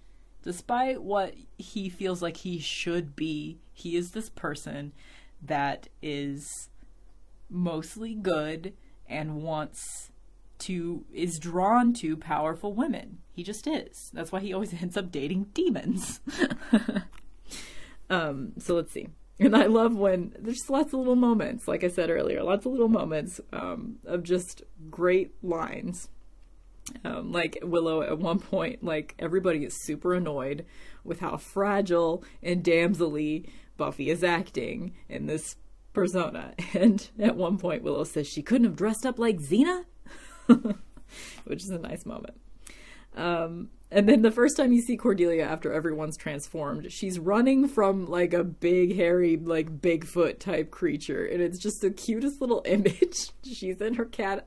[0.43, 4.93] Despite what he feels like he should be, he is this person
[5.43, 6.71] that is
[7.49, 8.75] mostly good
[9.09, 10.13] and wants
[10.59, 13.19] to is drawn to powerful women.
[13.33, 14.11] He just is.
[14.13, 16.21] That's why he always ends up dating demons.
[18.11, 19.09] um, so let's see.
[19.43, 22.73] And I love when there's lots of little moments, like I said earlier, lots of
[22.73, 26.11] little moments um, of just great lines.
[27.07, 30.67] Um, like Willow at one point, like everybody is super annoyed
[31.05, 33.49] with how fragile and damselly
[33.79, 35.57] Buffy is acting in this
[35.95, 36.53] persona.
[36.75, 39.85] And at one point, Willow says she couldn't have dressed up like Xena,
[41.45, 42.39] which is a nice moment.
[43.17, 48.07] Um, and then the first time you see Cordelia after everyone's transformed, she's running from
[48.07, 51.25] like a big, hairy, like Bigfoot type creature.
[51.27, 53.31] And it's just the cutest little image.
[53.43, 54.47] she's in her cat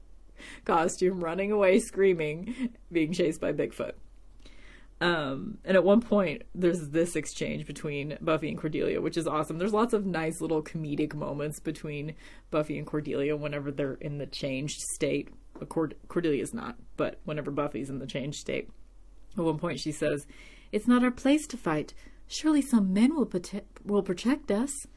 [0.65, 3.93] costume, running away, screaming, being chased by Bigfoot.
[5.01, 9.57] Um, and at one point, there's this exchange between Buffy and Cordelia, which is awesome.
[9.57, 12.15] There's lots of nice little comedic moments between
[12.51, 15.29] Buffy and Cordelia whenever they're in the changed state.
[15.67, 18.69] Cord- Cordelia's not, but whenever Buffy's in the changed state.
[19.37, 20.27] At one point, she says,
[20.71, 21.93] It's not our place to fight.
[22.27, 24.87] Surely some men will, prote- will protect us.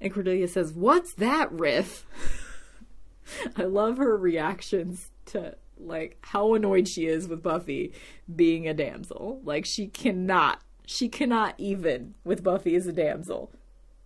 [0.00, 2.06] And Cordelia says, What's that, Riff?
[3.56, 7.92] I love her reactions to like how annoyed she is with Buffy
[8.34, 9.40] being a damsel.
[9.44, 13.50] Like she cannot, she cannot even with Buffy as a damsel.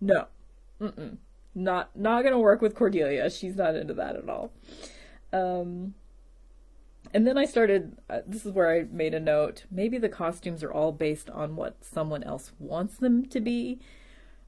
[0.01, 0.27] No,
[0.81, 1.17] Mm-mm.
[1.55, 3.29] not not gonna work with Cordelia.
[3.29, 4.51] She's not into that at all.
[5.31, 5.95] Um,
[7.13, 7.97] and then I started.
[8.09, 9.65] Uh, this is where I made a note.
[9.69, 13.79] Maybe the costumes are all based on what someone else wants them to be.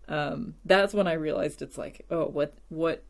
[0.07, 3.03] Um, that's when I realized it's like, oh, what what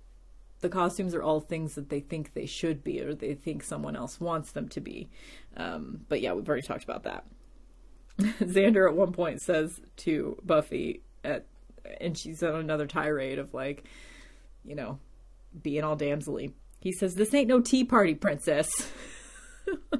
[0.61, 3.95] the costumes are all things that they think they should be or they think someone
[3.95, 5.09] else wants them to be.
[5.55, 7.25] Um, but yeah, we've already talked about that.
[8.19, 11.45] Xander at one point says to Buffy at
[12.01, 13.85] and she's on another tirade of like,
[14.63, 14.99] you know,
[15.61, 16.53] being all damselly.
[16.79, 18.69] He says, This ain't no tea party, princess.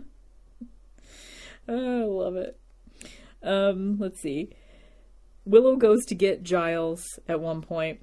[1.68, 2.60] oh, I love it.
[3.44, 4.50] Um, let's see.
[5.46, 8.00] Willow goes to get Giles at one point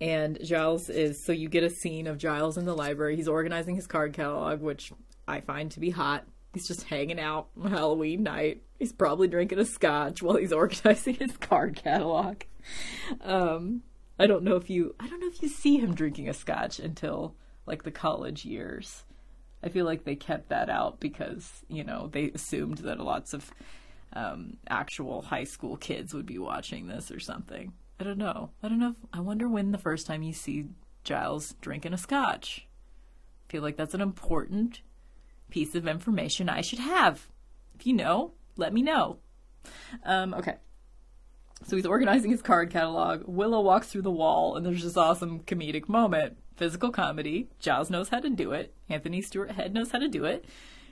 [0.00, 3.16] and Giles is so you get a scene of Giles in the library.
[3.16, 4.92] He's organizing his card catalog, which
[5.26, 6.24] I find to be hot.
[6.52, 8.62] He's just hanging out on Halloween night.
[8.78, 12.42] He's probably drinking a scotch while he's organizing his card catalog.
[13.22, 13.82] Um,
[14.18, 16.78] I don't know if you I don't know if you see him drinking a scotch
[16.78, 17.34] until
[17.66, 19.04] like the college years.
[19.62, 23.50] I feel like they kept that out because, you know, they assumed that lots of
[24.12, 27.72] um, actual high school kids would be watching this or something.
[27.98, 28.50] I don't know.
[28.62, 28.90] I don't know.
[28.90, 30.66] If, I wonder when the first time you see
[31.04, 32.66] Giles drinking a scotch.
[33.48, 34.82] I feel like that's an important
[35.50, 37.28] piece of information I should have.
[37.74, 39.18] If you know, let me know.
[40.04, 40.56] Um, okay.
[41.64, 43.22] So he's organizing his card catalog.
[43.26, 46.36] Willow walks through the wall, and there's this awesome comedic moment.
[46.56, 47.48] Physical comedy.
[47.58, 48.74] Giles knows how to do it.
[48.88, 50.44] Anthony Stewart Head knows how to do it.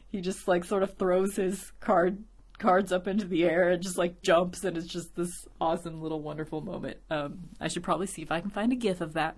[0.09, 2.25] He just like sort of throws his card
[2.59, 6.21] cards up into the air and just like jumps and it's just this awesome little
[6.21, 6.99] wonderful moment.
[7.11, 9.37] Um, I should probably see if I can find a gif of that.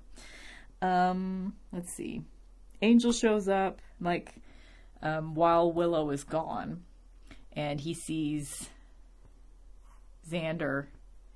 [0.83, 2.22] Um, let's see.
[2.83, 4.35] Angel shows up like
[5.03, 6.83] um, while Willow is gone,
[7.53, 8.68] and he sees
[10.29, 10.87] Xander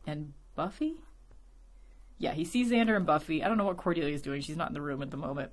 [0.07, 0.97] and Buffy.
[2.21, 3.43] Yeah, he sees Xander and Buffy.
[3.43, 4.41] I don't know what Cordelia is doing.
[4.43, 5.51] She's not in the room at the moment,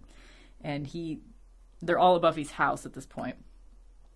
[0.61, 1.21] and he
[1.81, 3.37] they're all at Buffy's house at this point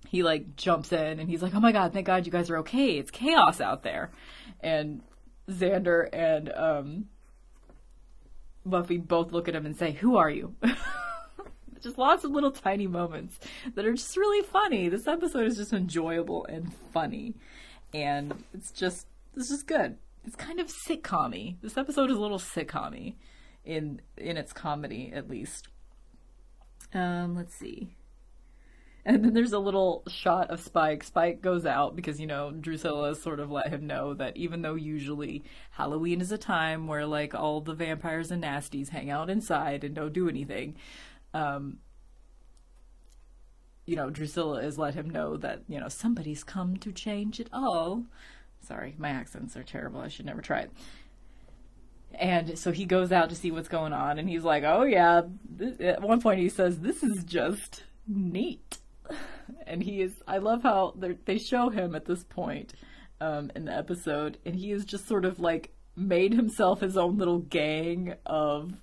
[0.07, 2.57] he like jumps in and he's like, "Oh my god, thank God you guys are
[2.57, 2.97] okay.
[2.97, 4.11] It's chaos out there."
[4.59, 5.01] And
[5.49, 7.05] Xander and um,
[8.65, 10.55] Buffy both look at him and say, "Who are you?"
[11.81, 13.39] just lots of little tiny moments
[13.73, 14.89] that are just really funny.
[14.89, 17.35] This episode is just enjoyable and funny,
[17.93, 19.97] and it's just it's just good.
[20.25, 23.15] It's kind of sitcom This episode is a little sitcom
[23.65, 25.67] in in its comedy, at least.
[26.93, 27.95] Um, let's see.
[29.03, 31.03] And then there's a little shot of Spike.
[31.03, 34.75] Spike goes out because, you know, Drusilla sort of let him know that even though
[34.75, 39.83] usually Halloween is a time where, like, all the vampires and nasties hang out inside
[39.83, 40.75] and don't do anything,
[41.33, 41.79] um,
[43.87, 47.49] you know, Drusilla has let him know that, you know, somebody's come to change it
[47.51, 48.03] all.
[48.61, 49.99] Sorry, my accents are terrible.
[49.99, 50.71] I should never try it.
[52.13, 55.21] And so he goes out to see what's going on, and he's like, oh, yeah.
[55.79, 58.79] At one point, he says, this is just neat
[59.67, 60.21] and he is.
[60.27, 60.93] I love how
[61.25, 62.73] they show him at this point
[63.19, 67.17] um, in the episode, and he is just sort of like made himself his own
[67.17, 68.73] little gang of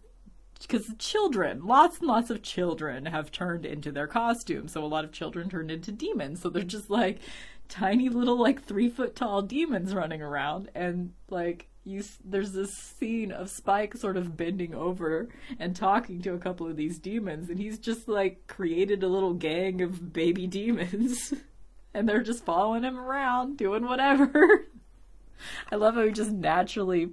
[0.61, 4.73] because children, lots and lots of children have turned into their costumes.
[4.73, 6.43] So a lot of children turned into demons.
[6.43, 7.21] So they're just like
[7.69, 13.33] tiny little like three foot tall demons running around, and like you there's this scene
[13.33, 17.59] of Spike sort of bending over and talking to a couple of these demons and
[17.59, 21.33] he's just like created a little gang of baby demons
[21.95, 24.67] and they're just following him around doing whatever.
[25.73, 27.11] I love how he just naturally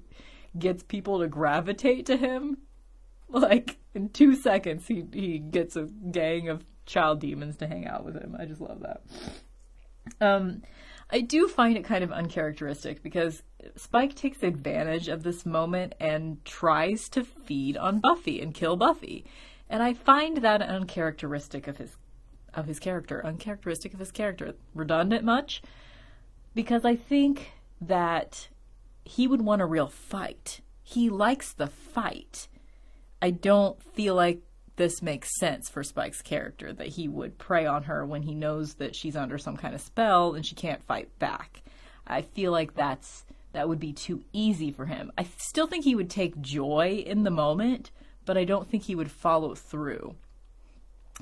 [0.58, 2.58] gets people to gravitate to him.
[3.30, 8.04] Like in 2 seconds he he gets a gang of child demons to hang out
[8.04, 8.36] with him.
[8.38, 9.02] I just love that.
[10.22, 10.62] Um
[11.10, 13.44] I do find it kind of uncharacteristic because
[13.76, 19.26] Spike takes advantage of this moment and tries to feed on Buffy and kill Buffy.
[19.70, 21.98] And I find that uncharacteristic of his
[22.54, 24.56] of his character, uncharacteristic of his character.
[24.74, 25.62] Redundant much?
[26.54, 27.52] Because I think
[27.82, 28.48] that
[29.04, 30.62] he would want a real fight.
[30.82, 32.48] He likes the fight.
[33.22, 34.42] I don't feel like
[34.76, 38.76] this makes sense for Spike's character that he would prey on her when he knows
[38.76, 41.62] that she's under some kind of spell and she can't fight back.
[42.08, 45.12] I feel like that's that would be too easy for him.
[45.18, 47.90] I still think he would take joy in the moment,
[48.26, 50.16] but I don't think he would follow through.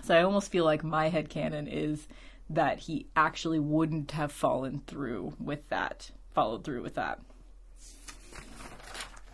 [0.01, 2.07] So I almost feel like my head headcanon is
[2.49, 7.19] that he actually wouldn't have fallen through with that, followed through with that.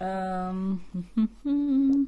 [0.02, 0.84] Um
[1.16, 2.04] hmm, hmm, hmm.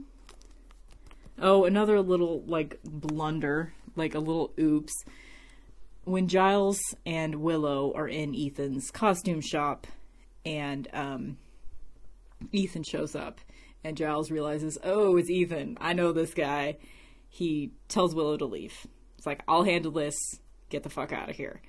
[1.43, 4.93] Oh, another little like blunder, like a little oops.
[6.03, 9.87] When Giles and Willow are in Ethan's costume shop
[10.45, 11.37] and um
[12.51, 13.41] Ethan shows up
[13.83, 15.77] and Giles realizes, "Oh, it's Ethan.
[15.81, 16.77] I know this guy."
[17.27, 18.85] He tells Willow to leave.
[19.17, 20.15] It's like, "I'll handle this.
[20.69, 21.61] Get the fuck out of here."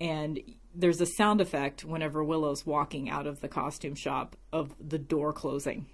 [0.00, 0.40] And
[0.74, 5.32] there's a sound effect whenever Willow's walking out of the costume shop of the door
[5.32, 5.86] closing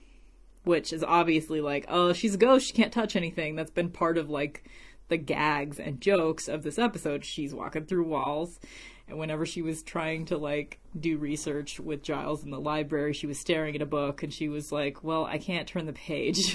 [0.69, 3.57] which is obviously like, oh, she's a ghost, she can't touch anything.
[3.57, 4.65] That's been part of like
[5.09, 7.25] the gags and jokes of this episode.
[7.25, 8.61] She's walking through walls.
[9.09, 13.27] And whenever she was trying to like do research with Giles in the library, she
[13.27, 16.55] was staring at a book and she was like, well, I can't turn the page.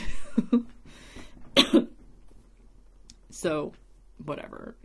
[3.31, 3.73] so,
[4.23, 4.75] whatever.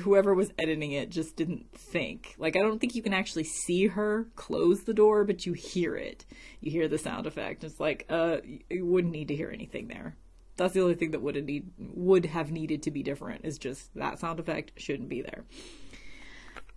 [0.00, 2.34] Whoever was editing it just didn't think.
[2.38, 5.96] Like, I don't think you can actually see her close the door, but you hear
[5.96, 6.26] it.
[6.60, 7.62] You hear the sound effect.
[7.62, 10.16] It's like, uh, you wouldn't need to hear anything there.
[10.56, 13.44] That's the only thing that would have need would have needed to be different.
[13.44, 15.44] Is just that sound effect shouldn't be there.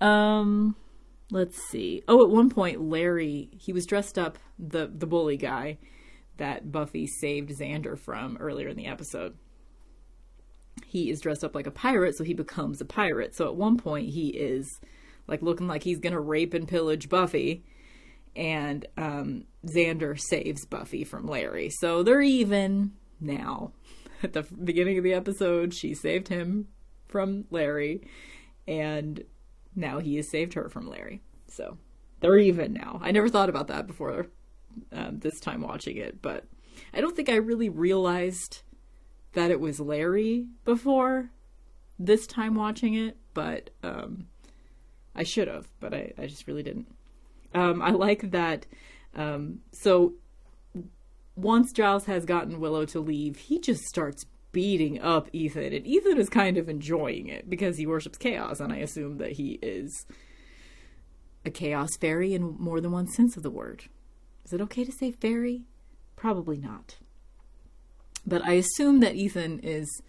[0.05, 0.75] Um,
[1.31, 2.03] let's see.
[2.07, 5.77] Oh, at one point, Larry he was dressed up the the bully guy
[6.37, 9.37] that Buffy saved Xander from earlier in the episode.
[10.85, 13.35] He is dressed up like a pirate, so he becomes a pirate.
[13.35, 14.79] So at one point, he is
[15.27, 17.63] like looking like he's gonna rape and pillage Buffy,
[18.35, 21.69] and um, Xander saves Buffy from Larry.
[21.69, 23.73] So they're even now.
[24.23, 26.67] At the beginning of the episode, she saved him
[27.07, 28.01] from Larry,
[28.67, 29.23] and
[29.75, 31.21] now he has saved her from Larry.
[31.47, 31.77] So
[32.19, 32.99] they're even now.
[33.01, 34.27] I never thought about that before
[34.91, 36.45] um, this time watching it, but
[36.93, 38.61] I don't think I really realized
[39.33, 41.31] that it was Larry before
[41.97, 44.27] this time watching it, but um,
[45.15, 46.87] I should have, but I, I just really didn't.
[47.53, 48.65] Um, I like that.
[49.15, 50.13] Um, so
[51.35, 56.17] once Giles has gotten Willow to leave, he just starts beating up Ethan, and Ethan
[56.17, 60.05] is kind of enjoying it because he worships chaos, and I assume that he is
[61.45, 63.85] a chaos fairy in more than one sense of the word.
[64.45, 65.65] Is it okay to say fairy?
[66.15, 66.95] Probably not.
[68.29, 70.01] But I assume that Ethan is,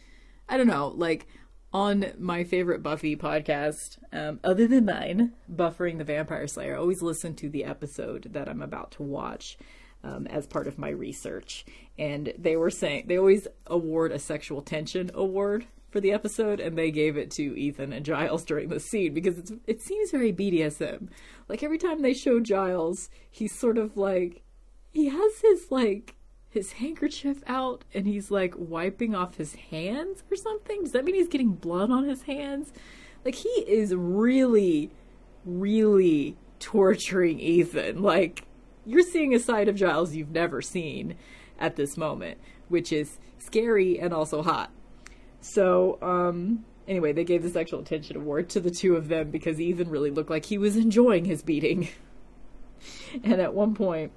[0.48, 1.26] I don't know, like
[1.72, 7.02] on my favorite Buffy podcast, um, other than mine, Buffering the Vampire Slayer, I always
[7.02, 9.56] listen to the episode that I'm about to watch
[10.02, 11.64] um, as part of my research.
[11.98, 16.76] And they were saying, they always award a sexual tension award for the episode, and
[16.76, 21.08] they gave it to Ethan and Giles during the scene because it seems very BDSM.
[21.48, 24.42] Like every time they show Giles, he's sort of like,
[24.92, 26.16] he has his like
[26.50, 30.82] his handkerchief out and he's like wiping off his hands or something.
[30.82, 32.72] Does that mean he's getting blood on his hands?
[33.24, 34.90] Like he is really,
[35.44, 38.02] really torturing Ethan.
[38.02, 38.44] Like
[38.84, 41.16] you're seeing a side of Giles you've never seen
[41.58, 42.38] at this moment,
[42.68, 44.72] which is scary and also hot.
[45.40, 49.60] So, um, anyway, they gave the sexual attention award to the two of them because
[49.60, 51.88] Ethan really looked like he was enjoying his beating.
[53.24, 54.12] and at one point,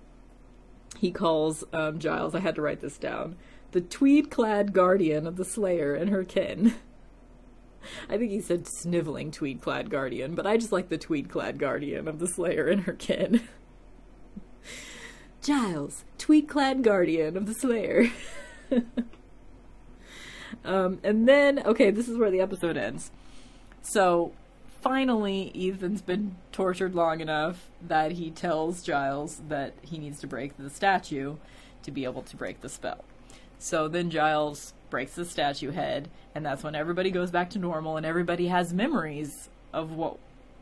[1.04, 3.36] he calls um, Giles, I had to write this down,
[3.72, 6.76] the tweed clad guardian of the Slayer and her kin.
[8.10, 11.60] I think he said sniveling tweed clad guardian, but I just like the tweed clad
[11.60, 13.42] guardian of the Slayer and her kin.
[15.42, 18.10] Giles, tweed clad guardian of the Slayer.
[20.64, 23.12] um, and then, okay, this is where the episode ends.
[23.82, 24.32] So,
[24.84, 30.58] finally, Ethan's been tortured long enough that he tells Giles that he needs to break
[30.58, 31.38] the statue
[31.84, 33.04] to be able to break the spell.
[33.58, 37.96] So then Giles breaks the statue head, and that's when everybody goes back to normal
[37.96, 40.18] and everybody has memories of what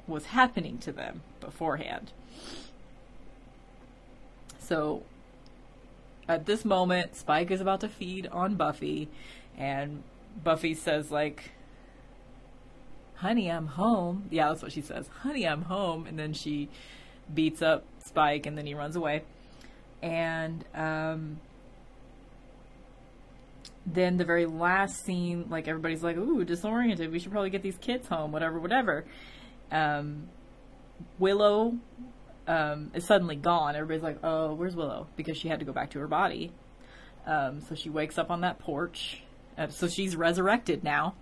[0.07, 2.11] was happening to them beforehand.
[4.59, 5.03] So
[6.28, 9.09] at this moment, Spike is about to feed on Buffy,
[9.57, 10.03] and
[10.43, 11.51] Buffy says, like,
[13.22, 14.26] honey, I'm home.
[14.32, 15.07] Yeah, that's what she says.
[15.07, 16.07] Honey, I'm home.
[16.07, 16.69] And then she
[17.32, 19.24] beats up Spike and then he runs away.
[20.01, 21.39] And um,
[23.86, 27.11] then the very last scene, like everybody's like, "Ooh, disoriented.
[27.11, 28.32] We should probably get these kids home.
[28.32, 29.05] Whatever, whatever."
[29.72, 30.30] Um,
[31.19, 31.78] Willow
[32.47, 33.76] um, is suddenly gone.
[33.76, 36.51] Everybody's like, "Oh, where's Willow?" Because she had to go back to her body.
[37.28, 39.22] Um, so she wakes up on that porch.
[39.55, 41.13] Uh, so she's resurrected now.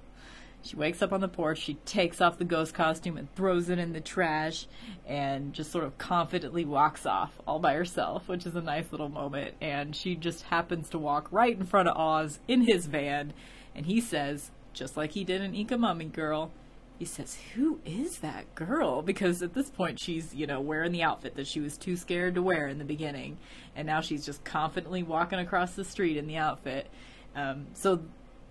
[0.61, 1.59] She wakes up on the porch.
[1.59, 4.67] She takes off the ghost costume and throws it in the trash,
[5.07, 9.09] and just sort of confidently walks off all by herself, which is a nice little
[9.09, 9.55] moment.
[9.61, 13.33] And she just happens to walk right in front of Oz in his van,
[13.73, 16.51] and he says, just like he did in Inca Mummy Girl,
[16.99, 19.01] he says, Who is that girl?
[19.01, 22.35] Because at this point, she's, you know, wearing the outfit that she was too scared
[22.35, 23.37] to wear in the beginning.
[23.75, 26.87] And now she's just confidently walking across the street in the outfit.
[27.35, 28.03] Um, so,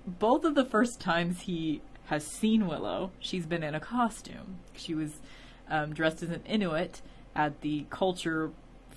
[0.07, 4.59] both of the first times he has seen Willow, she's been in a costume.
[4.75, 5.21] She was
[5.69, 7.03] um, dressed as an Inuit
[7.35, 8.51] at the culture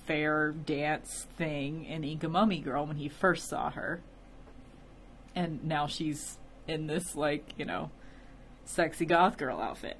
[0.06, 4.00] fair dance thing in Inca Mummy Girl when he first saw her.
[5.34, 7.90] And now she's in this, like, you know,
[8.64, 9.98] sexy goth girl outfit.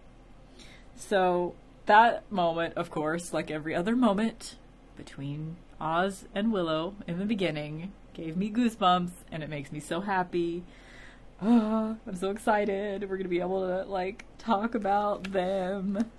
[0.96, 1.54] So
[1.86, 4.56] that moment, of course, like every other moment
[4.96, 10.00] between Oz and Willow in the beginning, gave me goosebumps and it makes me so
[10.00, 10.62] happy.
[11.43, 13.09] Oh, I'm so excited.
[13.09, 16.11] We're to be able to like talk about them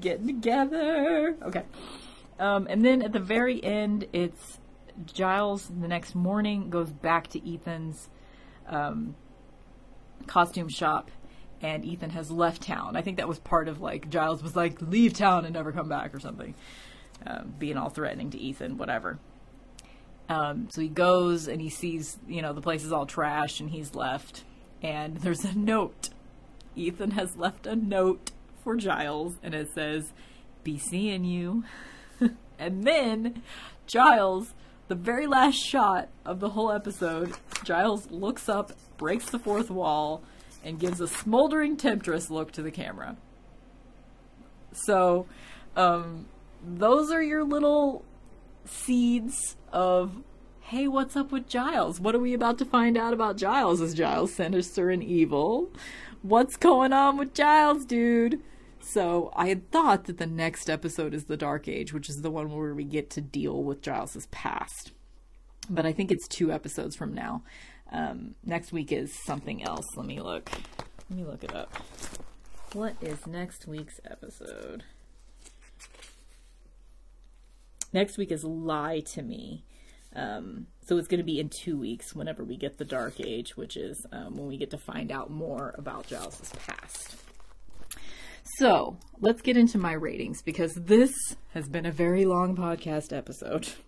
[0.00, 1.36] getting together.
[1.42, 1.62] Okay.
[2.38, 4.58] Um, and then at the very end, it's
[5.04, 8.08] Giles the next morning goes back to Ethan's
[8.68, 9.14] um,
[10.26, 11.10] costume shop
[11.62, 12.96] and Ethan has left town.
[12.96, 15.88] I think that was part of like Giles was like, leave town and never come
[15.88, 16.54] back or something,
[17.26, 19.18] um, being all threatening to Ethan, whatever.
[20.28, 23.70] Um, so he goes and he sees, you know, the place is all trash and
[23.70, 24.44] he's left.
[24.82, 26.10] And there's a note.
[26.74, 30.12] Ethan has left a note for Giles and it says,
[30.66, 31.64] be seeing you.
[32.58, 33.42] and then
[33.86, 34.52] Giles,
[34.88, 40.22] the very last shot of the whole episode, Giles looks up, breaks the fourth wall,
[40.64, 43.16] and gives a smoldering temptress look to the camera.
[44.72, 45.26] So,
[45.76, 46.26] um,
[46.66, 48.04] those are your little
[48.64, 50.22] seeds of,
[50.70, 52.00] hey, what's up with Giles?
[52.00, 53.80] What are we about to find out about Giles?
[53.80, 55.70] Is Giles sinister and evil?
[56.22, 58.40] What's going on with Giles, dude?
[58.80, 62.32] So I had thought that the next episode is the Dark Age, which is the
[62.32, 64.90] one where we get to deal with Giles's past.
[65.70, 67.44] But I think it's two episodes from now.
[67.92, 69.86] Um, next week is something else.
[69.96, 70.50] Let me look.
[71.08, 71.72] Let me look it up.
[72.72, 74.82] What is next week's episode?
[77.92, 79.62] Next week is Lie to Me.
[80.16, 83.56] Um, so it's going to be in two weeks whenever we get the Dark Age,
[83.56, 87.16] which is um, when we get to find out more about Giles' past.
[88.58, 91.12] So let's get into my ratings because this
[91.52, 93.68] has been a very long podcast episode.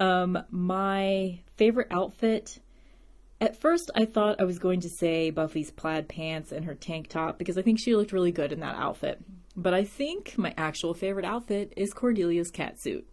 [0.00, 2.58] Um, my favorite outfit.
[3.40, 7.08] At first, I thought I was going to say Buffy's plaid pants and her tank
[7.08, 9.20] top because I think she looked really good in that outfit.
[9.54, 13.06] But I think my actual favorite outfit is Cordelia's cat suit.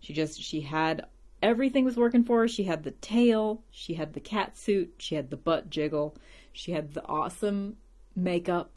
[0.00, 1.06] She just, she had
[1.44, 2.48] everything was working for her.
[2.48, 6.16] She had the tail, she had the cat suit, she had the butt jiggle,
[6.52, 7.76] she had the awesome
[8.16, 8.72] makeup,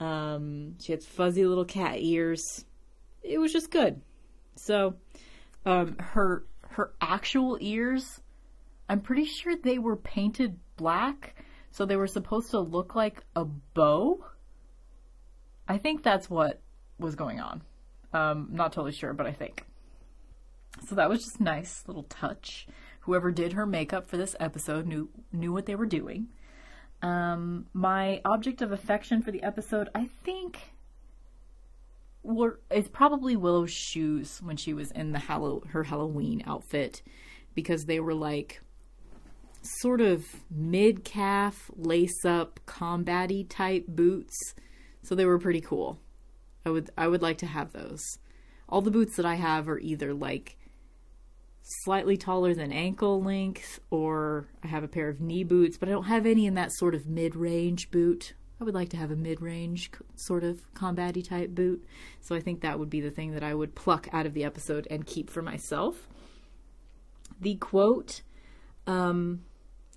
[0.00, 2.64] um, she had fuzzy little cat ears.
[3.22, 4.02] It was just good.
[4.56, 4.96] So,
[5.64, 8.20] um, her her actual ears,
[8.88, 11.36] I'm pretty sure they were painted black,
[11.70, 14.24] so they were supposed to look like a bow.
[15.68, 16.60] I think that's what
[16.98, 17.62] was going on.
[18.12, 19.64] Um, not totally sure, but I think.
[20.86, 22.66] So that was just nice little touch.
[23.00, 26.28] Whoever did her makeup for this episode knew knew what they were doing.
[27.02, 30.72] Um, my object of affection for the episode, I think,
[32.22, 37.02] were is probably Willow's shoes when she was in the Hallow her Halloween outfit,
[37.54, 38.62] because they were like
[39.62, 44.54] sort of mid calf lace up combatty type boots,
[45.02, 45.98] so they were pretty cool.
[46.64, 48.02] I would I would like to have those.
[48.68, 50.56] All the boots that I have are either like
[51.82, 55.92] slightly taller than ankle length, or I have a pair of knee boots, but I
[55.92, 58.34] don't have any in that sort of mid range boot.
[58.60, 61.84] I would like to have a mid range sort of combatty type boot.
[62.20, 64.44] So I think that would be the thing that I would pluck out of the
[64.44, 66.08] episode and keep for myself.
[67.40, 68.22] The quote
[68.86, 69.44] um,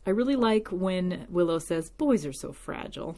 [0.06, 3.18] I really like when Willow says, Boys are so fragile.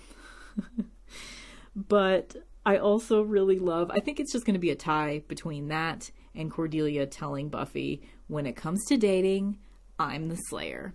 [1.76, 2.36] but
[2.66, 6.12] I also really love, I think it's just going to be a tie between that
[6.36, 9.57] and Cordelia telling Buffy, when it comes to dating,
[9.97, 10.93] I'm the Slayer.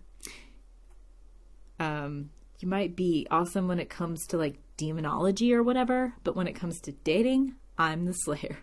[1.78, 2.31] Um,
[2.61, 6.55] you might be awesome when it comes to like demonology or whatever, but when it
[6.55, 8.59] comes to dating, I'm the Slayer.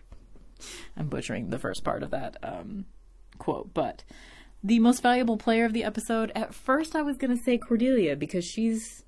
[0.96, 2.86] I'm butchering the first part of that um,
[3.38, 4.04] quote, but
[4.64, 6.32] the most valuable player of the episode.
[6.34, 9.04] At first, I was gonna say Cordelia because she's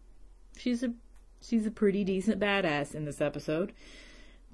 [0.58, 0.92] she's a
[1.40, 3.72] she's a pretty decent badass in this episode,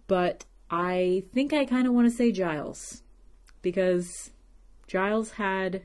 [0.06, 3.02] but I think I kind of want to say Giles
[3.60, 4.30] because
[4.90, 5.82] Giles had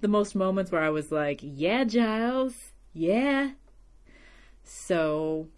[0.00, 3.54] the most moments where I was like, "Yeah, Giles, yeah."
[4.62, 5.48] So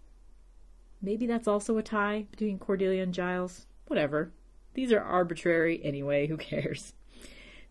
[0.99, 3.67] maybe that's also a tie between Cordelia and Giles.
[3.85, 4.31] Whatever.
[4.73, 6.95] These are arbitrary anyway, who cares?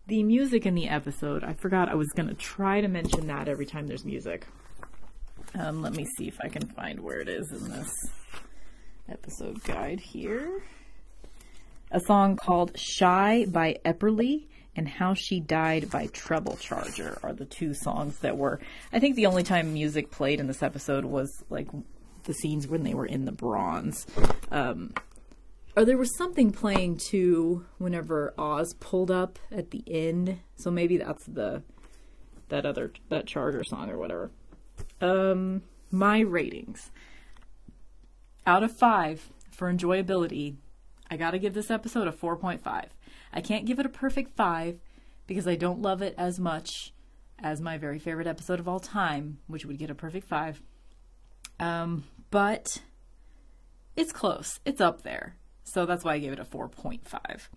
[0.07, 3.49] The music in the episode, I forgot I was going to try to mention that
[3.49, 4.47] every time there's music.
[5.55, 7.91] Um, let me see if I can find where it is in this
[9.09, 10.63] episode guide here.
[11.89, 17.45] A song called Shy by Epperley and How She Died by Treble Charger are the
[17.45, 18.59] two songs that were,
[18.91, 21.67] I think the only time music played in this episode was like
[22.23, 24.05] the scenes when they were in the bronze.
[24.51, 24.93] Um,
[25.77, 30.39] or there was something playing too whenever Oz pulled up at the end.
[30.55, 31.63] So maybe that's the
[32.49, 34.31] that other that charger song or whatever.
[35.01, 35.61] Um
[35.91, 36.91] my ratings.
[38.45, 40.55] Out of 5 for enjoyability,
[41.09, 42.85] I got to give this episode a 4.5.
[43.33, 44.79] I can't give it a perfect 5
[45.25, 46.93] because I don't love it as much
[47.39, 50.61] as my very favorite episode of all time, which would get a perfect 5.
[51.59, 52.81] Um but
[53.95, 54.59] it's close.
[54.65, 55.35] It's up there.
[55.63, 57.47] So that's why I gave it a 4.5.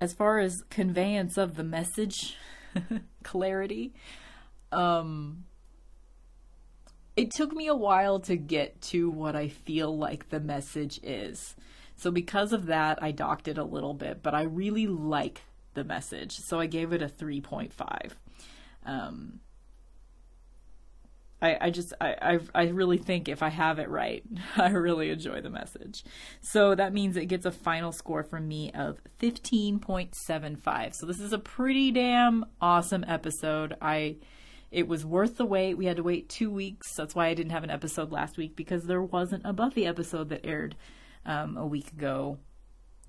[0.00, 2.36] As far as conveyance of the message,
[3.22, 3.94] clarity,
[4.70, 5.44] um,
[7.16, 11.56] it took me a while to get to what I feel like the message is.
[11.98, 15.42] So because of that, I docked it a little bit, but I really like
[15.74, 16.38] the message.
[16.38, 18.12] So I gave it a 3.5.
[18.86, 19.40] Um,
[21.42, 22.14] I, I just I,
[22.54, 24.24] I I really think if I have it right,
[24.56, 26.04] I really enjoy the message.
[26.40, 30.94] So that means it gets a final score from me of 15.75.
[30.94, 33.76] So this is a pretty damn awesome episode.
[33.82, 34.16] I
[34.70, 35.74] it was worth the wait.
[35.74, 36.94] We had to wait 2 weeks.
[36.94, 40.28] That's why I didn't have an episode last week because there wasn't a Buffy episode
[40.28, 40.76] that aired
[41.28, 42.38] um, a week ago,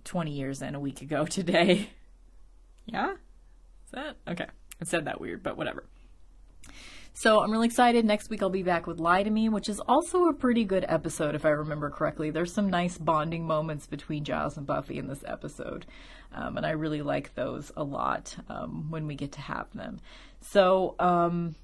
[0.04, 1.90] 20 years and a week ago today.
[2.86, 3.14] yeah?
[3.14, 4.18] Is that?
[4.28, 4.46] Okay.
[4.80, 5.86] I said that weird, but whatever.
[7.14, 8.06] So I'm really excited.
[8.06, 10.86] Next week I'll be back with Lie to Me, which is also a pretty good
[10.88, 12.30] episode if I remember correctly.
[12.30, 15.86] There's some nice bonding moments between Giles and Buffy in this episode,
[16.34, 20.00] um, and I really like those a lot um, when we get to have them.
[20.40, 21.56] So, um,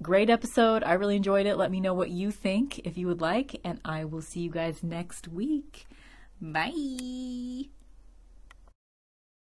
[0.00, 0.82] great episode.
[0.82, 1.56] I really enjoyed it.
[1.56, 4.50] Let me know what you think if you would like, and I will see you
[4.50, 5.86] guys next week.
[6.42, 7.70] Bye.